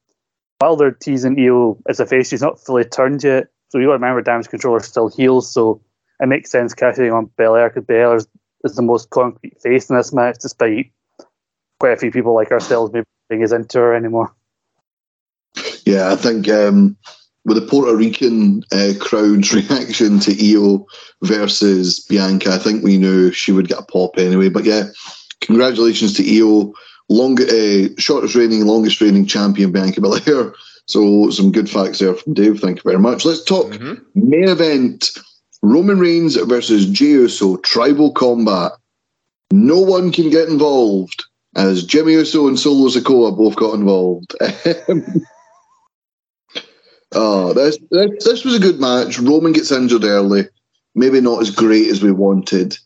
[0.59, 3.47] while they're teasing Iyo as a face, she's not fully turned yet.
[3.69, 5.81] So you got to remember, Damage Control still heels, so
[6.19, 8.27] it makes sense cashing on Belair because Belair is,
[8.63, 10.91] is the most concrete face in this match, despite
[11.79, 14.35] quite a few people like ourselves maybe being as into her anymore.
[15.85, 16.97] Yeah, I think um,
[17.45, 20.85] with the Puerto Rican uh, crowd's reaction to Iyo
[21.23, 24.49] versus Bianca, I think we knew she would get a pop anyway.
[24.49, 24.89] But yeah,
[25.41, 26.73] congratulations to Iyo,
[27.09, 30.53] long, uh, shortest reigning, longest reigning champion Bianca Belair.
[30.87, 32.59] So some good facts there from Dave.
[32.59, 33.23] Thank you very much.
[33.23, 33.71] Let's talk
[34.15, 35.11] main event:
[35.61, 38.73] Roman Reigns versus Jey Uso, tribal combat.
[39.51, 41.25] No one can get involved
[41.55, 44.35] as Jimmy Uso and Solo Sikoa both got involved.
[47.13, 49.19] oh, this, this this was a good match.
[49.19, 50.47] Roman gets injured early,
[50.95, 52.77] maybe not as great as we wanted,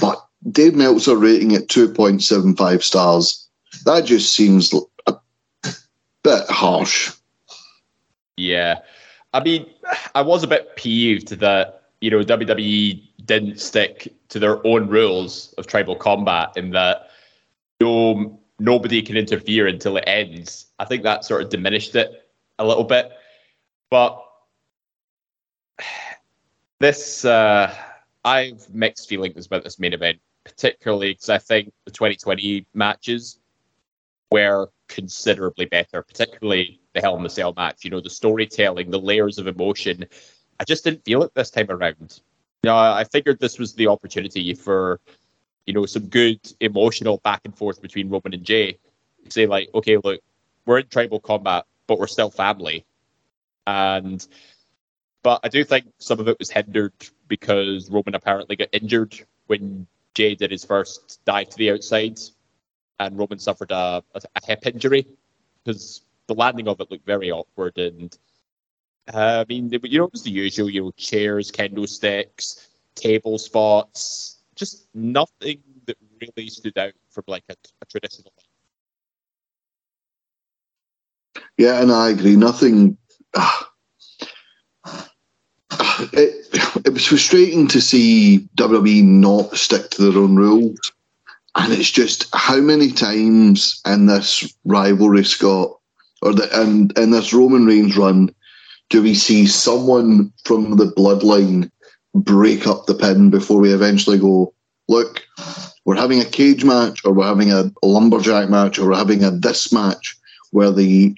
[0.00, 3.48] but Dave Meltzer rating it two point seven five stars.
[3.84, 4.72] That just seems
[5.06, 5.14] a
[6.22, 7.12] bit harsh.
[8.36, 8.80] Yeah.
[9.32, 9.66] I mean,
[10.14, 15.52] I was a bit peeved that, you know, WWE didn't stick to their own rules
[15.58, 17.10] of tribal combat in that
[17.80, 20.66] no nobody can interfere until it ends.
[20.78, 23.12] I think that sort of diminished it a little bit.
[23.90, 24.22] But
[26.78, 27.74] this uh
[28.24, 33.38] I've mixed feelings about this main event, particularly because I think the 2020 matches
[34.32, 37.84] were considerably better, particularly the Hell in the Cell match.
[37.84, 40.04] You know, the storytelling, the layers of emotion.
[40.58, 42.20] I just didn't feel it this time around.
[42.62, 45.00] You know, I figured this was the opportunity for,
[45.66, 48.78] you know, some good emotional back and forth between Roman and Jey.
[49.28, 50.20] Say like, okay, look,
[50.64, 52.84] we're in tribal combat, but we're still family.
[53.66, 54.26] And
[55.22, 56.92] but I do think some of it was hindered
[57.26, 62.20] because Roman apparently got injured when Jey did his first dive to the outside,
[63.00, 65.06] and Roman suffered a, a, a hip injury
[65.64, 67.76] because the landing of it looked very awkward.
[67.76, 68.16] And
[69.12, 73.38] uh, I mean, you know, it was the usual, you know, chairs, kendo sticks, table
[73.38, 78.32] spots, just nothing that really stood out from like a, a traditional.
[81.58, 82.36] Yeah, and I agree.
[82.36, 82.96] Nothing.
[86.12, 86.48] It,
[86.84, 90.92] it was frustrating to see WWE not stick to their own rules.
[91.54, 95.78] And it's just how many times in this rivalry, Scott,
[96.22, 98.34] or the in, in this Roman Reigns run,
[98.90, 101.70] do we see someone from the bloodline
[102.14, 104.52] break up the pin before we eventually go,
[104.88, 105.26] look,
[105.84, 109.30] we're having a cage match or we're having a lumberjack match or we're having a
[109.30, 110.15] this match
[110.56, 111.14] where the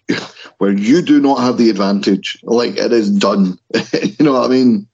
[0.59, 2.39] where you do not have the advantage.
[2.43, 3.57] Like it is done.
[4.03, 4.89] you know what I mean?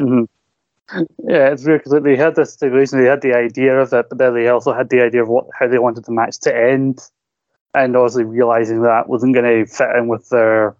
[0.00, 1.02] Mm-hmm.
[1.28, 2.68] Yeah, it's weird because they had this they
[3.04, 5.66] had the idea of it, but then they also had the idea of what how
[5.66, 7.00] they wanted the match to end,
[7.74, 10.76] and obviously realizing that wasn't going to fit in with their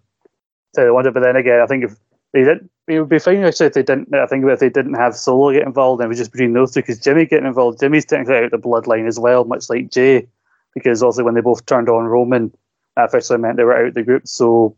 [0.73, 1.13] so they wanted.
[1.13, 1.95] But then again, I think if
[2.31, 4.15] they didn't, it would be fine actually if they didn't.
[4.15, 6.71] I think if they didn't have Solo get involved, and it was just between those
[6.71, 9.91] two because Jimmy getting involved, Jimmy's technically out of the bloodline as well, much like
[9.91, 10.27] Jey,
[10.73, 12.51] because also when they both turned on Roman,
[12.99, 14.27] that officially meant they were out of the group.
[14.27, 14.75] So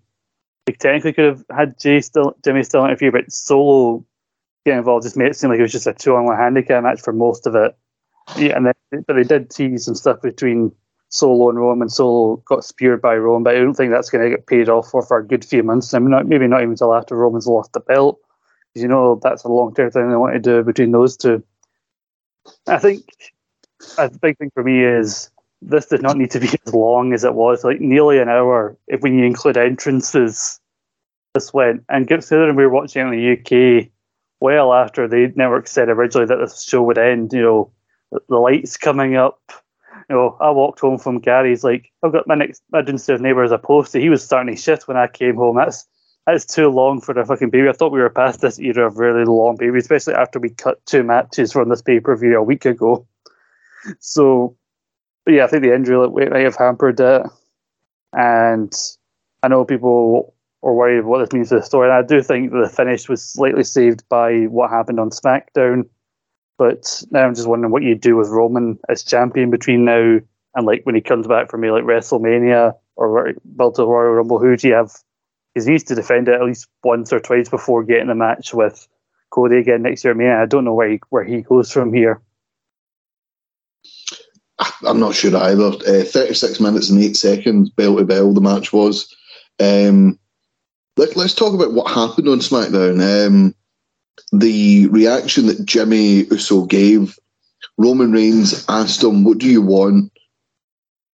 [0.65, 4.05] they technically could have had Jey still, Jimmy still interfere, but Solo
[4.63, 7.13] getting involved just made it seem like it was just a two-on-one handicap match for
[7.13, 7.75] most of it.
[8.37, 10.71] Yeah, and then, but they did tease some stuff between
[11.09, 11.89] Solo and Roman.
[11.89, 14.89] Solo got speared by Roman, but I don't think that's going to get paid off
[14.89, 15.93] for for a good few months.
[15.93, 18.19] I mean, not, maybe not even until after Roman's lost the belt,
[18.67, 21.43] because you know that's a long-term thing they want to do between those two.
[22.67, 23.03] I think
[23.97, 25.30] a big thing for me is
[25.61, 28.77] this did not need to be as long as it was, like nearly an hour.
[28.87, 30.59] If when you include entrances,
[31.33, 31.83] this went.
[31.89, 33.89] And considering we were watching it in the UK
[34.39, 37.71] well after the network said originally that this show would end, you know,
[38.27, 39.39] the, lights coming up.
[40.09, 43.43] You know, I walked home from Gary's like I've got my next my downstairs neighbour
[43.43, 43.99] as a poster.
[43.99, 45.55] He was starting to shit when I came home.
[45.55, 45.85] That's
[46.25, 47.69] that's too long for a fucking baby.
[47.69, 50.85] I thought we were past this era of really long baby, especially after we cut
[50.85, 53.07] two matches from this pay per view a week ago.
[53.99, 54.55] So,
[55.25, 57.23] but yeah, I think the injury might have hampered it,
[58.13, 58.73] and
[59.43, 61.89] I know people are worried about what this means to the story.
[61.89, 65.89] And I do think the finish was slightly saved by what happened on SmackDown.
[66.57, 70.19] But now I'm just wondering what you do with Roman as champion between now
[70.53, 74.37] and like when he comes back for me like WrestleMania or Build to Royal Rumble.
[74.37, 74.91] Who do you have?
[75.53, 78.53] Because he needs to defend it at least once or twice before getting a match
[78.53, 78.87] with
[79.31, 80.13] Cody again next year.
[80.13, 82.21] I mean, I don't know where he, where he goes from here.
[84.83, 85.63] I'm not sure either.
[85.63, 89.13] Uh, 36 minutes and 8 seconds, bell to bell, the match was.
[89.59, 90.19] Um,
[90.97, 93.27] let, us talk about what happened on SmackDown.
[93.27, 93.55] Um,
[94.31, 97.17] the reaction that Jimmy Uso gave,
[97.77, 100.11] Roman Reigns asked him, What do you want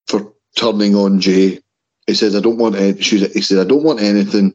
[0.07, 1.61] for turning on Jey?
[2.07, 4.55] He says, I don't want any, he said, I don't want anything.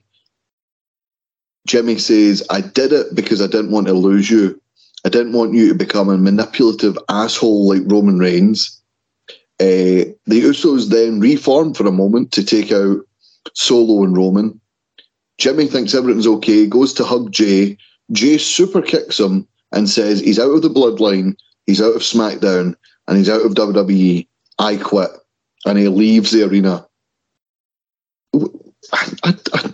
[1.68, 4.60] Jimmy says, I did it because I didn't want to lose you.
[5.06, 8.79] I didn't want you to become a manipulative asshole like Roman Reigns.
[9.60, 13.00] Uh, the Usos then reform for a moment to take out
[13.54, 14.60] Solo and Roman.
[15.38, 17.78] Jimmy thinks everything's okay, goes to hug Jey.
[18.12, 21.36] Jey super kicks him and says he's out of the bloodline,
[21.66, 22.76] he's out of SmackDown,
[23.08, 24.28] and he's out of WWE.
[24.60, 25.12] I quit.
[25.66, 26.86] And he leaves the arena.
[28.94, 29.74] I, I, I,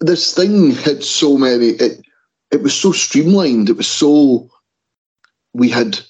[0.00, 1.68] this thing had so many.
[1.68, 2.00] It
[2.50, 3.68] it was so streamlined.
[3.68, 4.48] It was so.
[5.52, 6.00] We had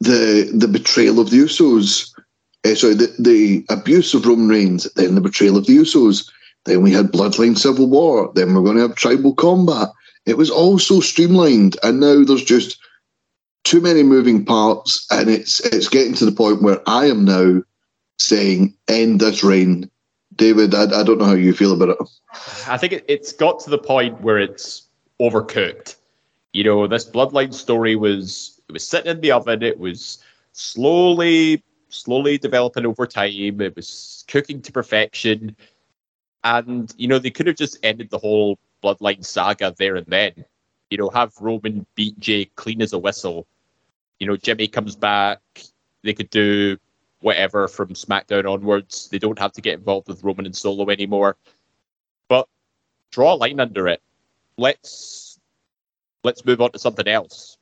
[0.00, 2.12] the the betrayal of the Usos.
[2.64, 6.28] Uh, sorry, the, the abuse of Roman Reigns, then the betrayal of the Usos,
[6.64, 9.88] then we had Bloodline Civil War, then we're going to have Tribal Combat.
[10.26, 12.78] It was all so streamlined, and now there's just
[13.62, 17.62] too many moving parts, and it's it's getting to the point where I am now
[18.18, 19.90] saying end this reign.
[20.34, 22.08] David, I, I don't know how you feel about it.
[22.68, 24.82] I think it, it's got to the point where it's
[25.20, 25.96] overcooked.
[26.52, 29.62] You know, this bloodline story was it was sitting in the oven.
[29.62, 30.18] It was
[30.52, 33.60] slowly, slowly developing over time.
[33.60, 35.56] It was cooking to perfection,
[36.44, 40.44] and you know they could have just ended the whole bloodline saga there and then.
[40.90, 43.46] You know, have Roman beat Jey clean as a whistle.
[44.20, 45.40] You know, Jimmy comes back.
[46.02, 46.78] They could do
[47.20, 49.08] whatever from SmackDown onwards.
[49.08, 51.36] They don't have to get involved with Roman and Solo anymore.
[52.28, 52.48] But
[53.10, 54.00] draw a line under it.
[54.56, 55.40] Let's
[56.22, 57.55] let's move on to something else.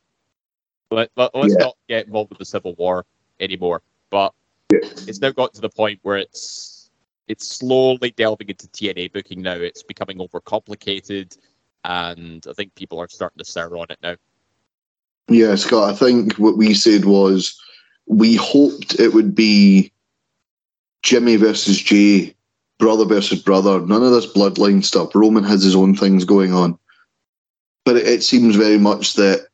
[0.94, 1.64] Let, let, us yeah.
[1.64, 3.04] not get involved with the Civil War
[3.40, 3.82] anymore.
[4.10, 4.32] But
[4.72, 4.80] yeah.
[4.82, 6.90] it's now got to the point where it's
[7.28, 9.54] it's slowly delving into TNA booking now.
[9.54, 11.36] It's becoming overcomplicated,
[11.84, 14.16] and I think people are starting to sour on it now.
[15.28, 15.92] Yeah, Scott.
[15.92, 17.58] I think what we said was
[18.06, 19.90] we hoped it would be
[21.02, 22.34] Jimmy versus Jey,
[22.78, 23.80] brother versus brother.
[23.80, 25.14] None of this bloodline stuff.
[25.14, 26.78] Roman has his own things going on,
[27.84, 29.48] but it, it seems very much that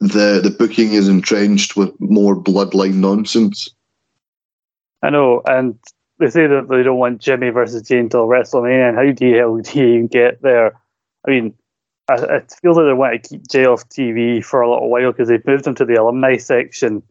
[0.00, 3.68] the the booking is entrenched with more bloodline nonsense.
[5.02, 5.78] I know, and
[6.18, 8.88] they say that they don't want Jimmy versus Jey until WrestleMania.
[8.88, 10.78] And how do you, do you get there?
[11.26, 11.54] I mean,
[12.08, 15.12] I, I feel like they want to keep Jey off TV for a little while
[15.12, 17.02] because they've moved him to the alumni section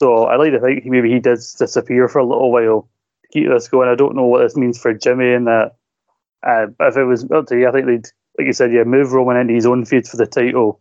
[0.00, 2.88] so I like to think maybe he does disappear for a little while
[3.22, 3.88] to keep this going.
[3.88, 5.74] I don't know what this means for Jimmy and that.
[6.46, 8.06] Uh, if it was up to you, I think they'd,
[8.38, 10.80] like you said, yeah, move Roman into his own feud for the title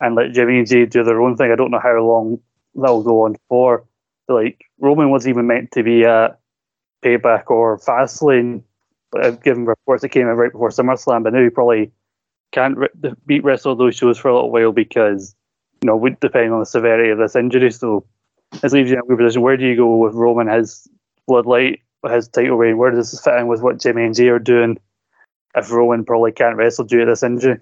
[0.00, 1.52] and let Jimmy and Jey do their own thing.
[1.52, 2.40] I don't know how long
[2.74, 3.84] that'll go on for.
[4.28, 6.38] Like Roman was even meant to be at
[7.04, 8.62] Payback or Fastlane,
[9.10, 11.90] but I've given reports that came out right before SummerSlam, but now he probably
[12.52, 15.34] can't re- beat wrestle those shows for a little while because
[15.82, 17.70] you know, depending on the severity of this injury.
[17.70, 18.04] So
[18.60, 19.42] this leaves you in a weird position.
[19.42, 20.88] Where do you go with Roman, his
[21.28, 22.76] bloodline, his title reign?
[22.76, 24.78] Where does this fit in with what Jimmy and Jey are doing
[25.54, 27.58] if Roman probably can't wrestle due to this injury?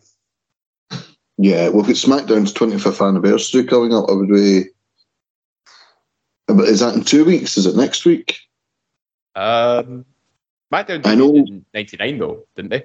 [1.38, 4.10] Yeah, we've got SmackDown's 25th anniversary coming up.
[4.10, 4.64] I would be.
[6.48, 7.56] But is that in two weeks?
[7.56, 8.40] Is it next week?
[9.36, 10.04] Um,
[10.72, 11.34] SmackDown I know.
[11.34, 12.84] in 99 though, didn't they?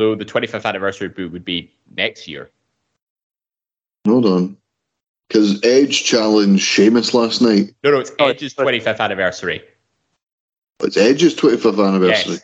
[0.00, 2.50] So the 25th anniversary boot would be next year.
[4.06, 4.56] Hold on.
[5.28, 7.74] Because Edge challenged Sheamus last night.
[7.84, 9.62] No, no, it's oh, Edge's 25th anniversary.
[10.80, 12.34] It's Edge's 25th anniversary.
[12.34, 12.42] Yes.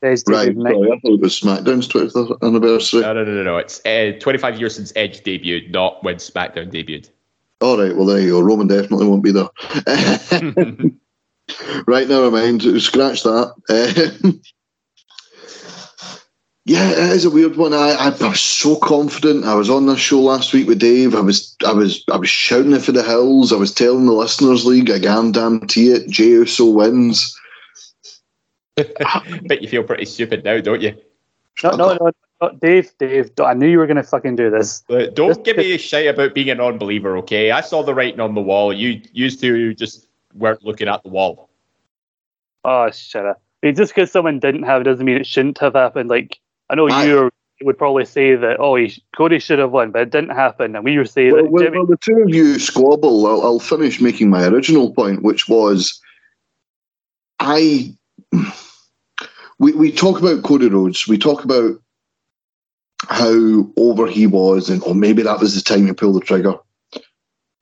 [0.00, 3.00] Right, sorry, I thought it was SmackDown's 25th anniversary.
[3.00, 3.56] No, no, no, no, no.
[3.56, 7.10] It's uh, 25 years since Edge debuted, not when SmackDown debuted.
[7.60, 8.40] All right, well, there you go.
[8.40, 9.48] Roman definitely won't be there.
[11.88, 12.62] right, never mind.
[12.80, 14.40] Scratch that.
[16.68, 17.72] Yeah, it is a weird one.
[17.72, 19.46] I, I, I, was so confident.
[19.46, 21.14] I was on this show last week with Dave.
[21.14, 23.54] I was I was I was shouting it for the hills.
[23.54, 27.34] I was telling the listeners league, I guarantee it, Jey Uso wins.
[29.46, 30.96] Bet you feel pretty stupid now, don't you?
[31.62, 32.10] No, no, no,
[32.40, 33.30] no, Dave, Dave.
[33.42, 34.84] I knew you were going to fucking do this.
[34.88, 37.50] But don't give me a shit about being a non-believer, okay?
[37.50, 38.72] I saw the writing on the wall.
[38.72, 41.50] You used to just weren't looking at the wall.
[42.64, 43.40] Oh, shut up.
[43.62, 46.08] I mean, just because someone didn't have it doesn't mean it shouldn't have happened.
[46.08, 46.38] Like,
[46.70, 47.30] I know I- you
[47.62, 50.76] would probably say that, oh, he, Cody should have won, but it didn't happen.
[50.76, 53.26] And we were saying Well, that well, Jimmy, well, the two of you squabble.
[53.26, 56.00] I'll, I'll finish making my original point, which was
[57.40, 57.94] I.
[59.58, 61.08] We, we talk about Cody Rhodes.
[61.08, 61.80] We talk about
[63.08, 66.54] how over he was, and oh, maybe that was the time to pull the trigger.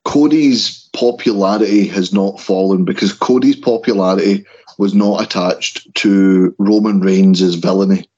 [0.05, 4.45] Cody's popularity has not fallen because Cody's popularity
[4.77, 8.09] was not attached to Roman Reigns' villainy.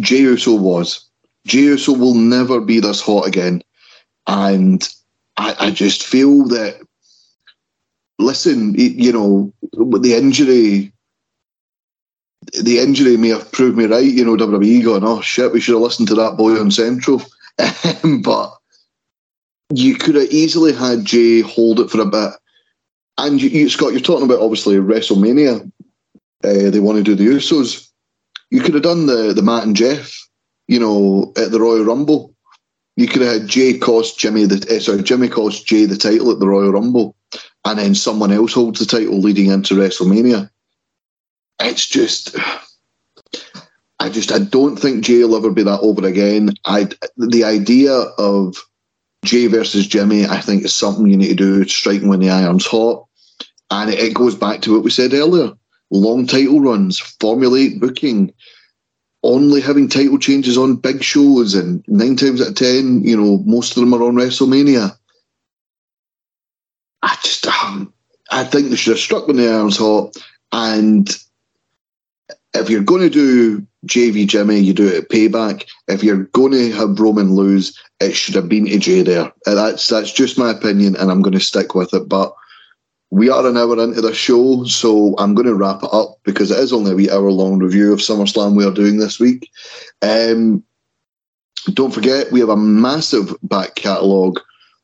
[0.00, 1.08] Jey Uso was.
[1.46, 3.62] Jey Uso will never be this hot again.
[4.26, 4.86] And
[5.36, 6.80] I, I just feel that,
[8.18, 10.92] listen, you know, with the injury,
[12.62, 14.04] the injury may have proved me right.
[14.04, 17.22] You know, WWE going, oh shit, we should have listened to that boy on Central.
[18.22, 18.52] but
[19.72, 22.30] you could have easily had Jey hold it for a bit.
[23.18, 25.70] And you, you Scott, you're talking about obviously WrestleMania.
[26.44, 27.88] Uh, they want to do the Usos.
[28.50, 30.14] You could have done the the Matt and Jeff,
[30.68, 32.34] you know, at the Royal Rumble.
[32.96, 36.30] You could have had Jey cost Jimmy the uh, sorry Jimmy cost Jey the title
[36.30, 37.16] at the Royal Rumble,
[37.64, 40.50] and then someone else holds the title leading into WrestleMania.
[41.60, 42.36] It's just,
[43.98, 46.50] I just I don't think Jey will ever be that over again.
[46.64, 48.56] I the idea of
[49.24, 51.64] Jey versus Jimmy, I think is something you need to do.
[51.64, 53.06] Striking when the iron's hot,
[53.70, 55.52] and it, it goes back to what we said earlier:
[55.90, 58.32] long title runs, Formula booking,
[59.22, 63.38] only having title changes on big shows, and nine times out of ten, you know,
[63.46, 64.96] most of them are on WrestleMania.
[67.02, 67.92] I just, um,
[68.30, 70.16] I think they should have struck when the iron's hot,
[70.52, 71.08] and
[72.60, 75.66] if you're going to do JV Jimmy, you do it at Payback.
[75.88, 79.32] If you're going to have Roman lose, it should have been to Jey there.
[79.44, 82.08] That's that's just my opinion, and I'm going to stick with it.
[82.08, 82.34] But
[83.10, 86.50] we are an hour into the show, so I'm going to wrap it up because
[86.50, 89.50] it is only a wee hour long review of SummerSlam we are doing this week.
[90.02, 90.64] Um,
[91.72, 94.40] don't forget, we have a massive back catalogue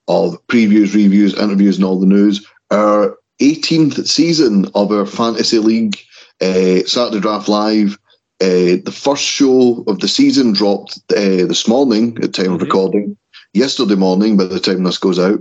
[0.09, 2.47] of previews, reviews, interviews, and all the news.
[2.71, 5.99] Our 18th season of our Fantasy League
[6.43, 7.99] uh, Saturday Draft Live.
[8.41, 13.17] Uh, the first show of the season dropped uh, this morning at time of recording.
[13.55, 15.41] Yesterday morning, by the time this goes out.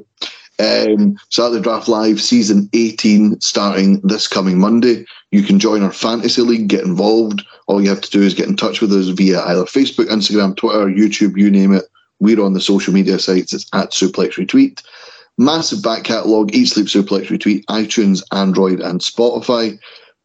[0.60, 5.06] Um, Saturday Draft Live Season 18 starting this coming Monday.
[5.32, 7.44] You can join our fantasy league, get involved.
[7.68, 10.56] All you have to do is get in touch with us via either Facebook, Instagram,
[10.56, 11.86] Twitter, YouTube, you name it.
[12.20, 13.54] We're on the social media sites.
[13.54, 14.84] It's at Suplex Retweet.
[15.40, 19.80] Massive back catalogue, Eat Sleep Suplex Retweet, iTunes, Android, and Spotify.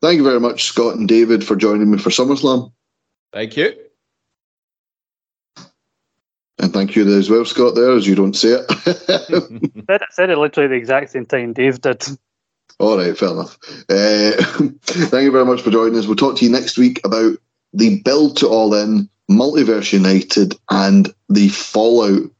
[0.06, 2.70] Thank you very much, Scott and David, for joining me for SummerSlam.
[3.32, 3.74] Thank you.
[6.60, 8.70] And thank you as well, Scott, there, as you don't say it.
[9.88, 12.06] said, I said it literally the exact same time Dave did.
[12.78, 13.58] All right, fair enough.
[13.88, 14.30] Uh,
[14.84, 16.06] thank you very much for joining us.
[16.06, 17.36] We'll talk to you next week about
[17.72, 22.30] the build to All In, Multiverse United, and the fallout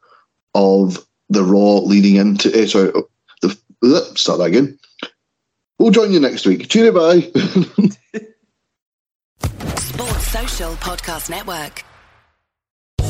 [0.54, 2.62] of the Raw leading into.
[2.62, 2.92] Uh, sorry,
[3.82, 4.78] the start that again.
[5.78, 6.68] We'll join you next week.
[6.68, 7.20] Cheerio, bye.
[9.76, 11.84] Sports Social Podcast Network.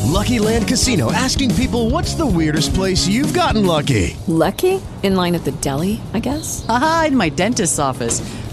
[0.04, 4.16] Lucky Land Casino asking people what's the weirdest place you've gotten lucky?
[4.26, 4.80] Lucky?
[5.02, 6.64] In line at the deli, I guess?
[6.68, 8.20] Aha, in my dentist's office.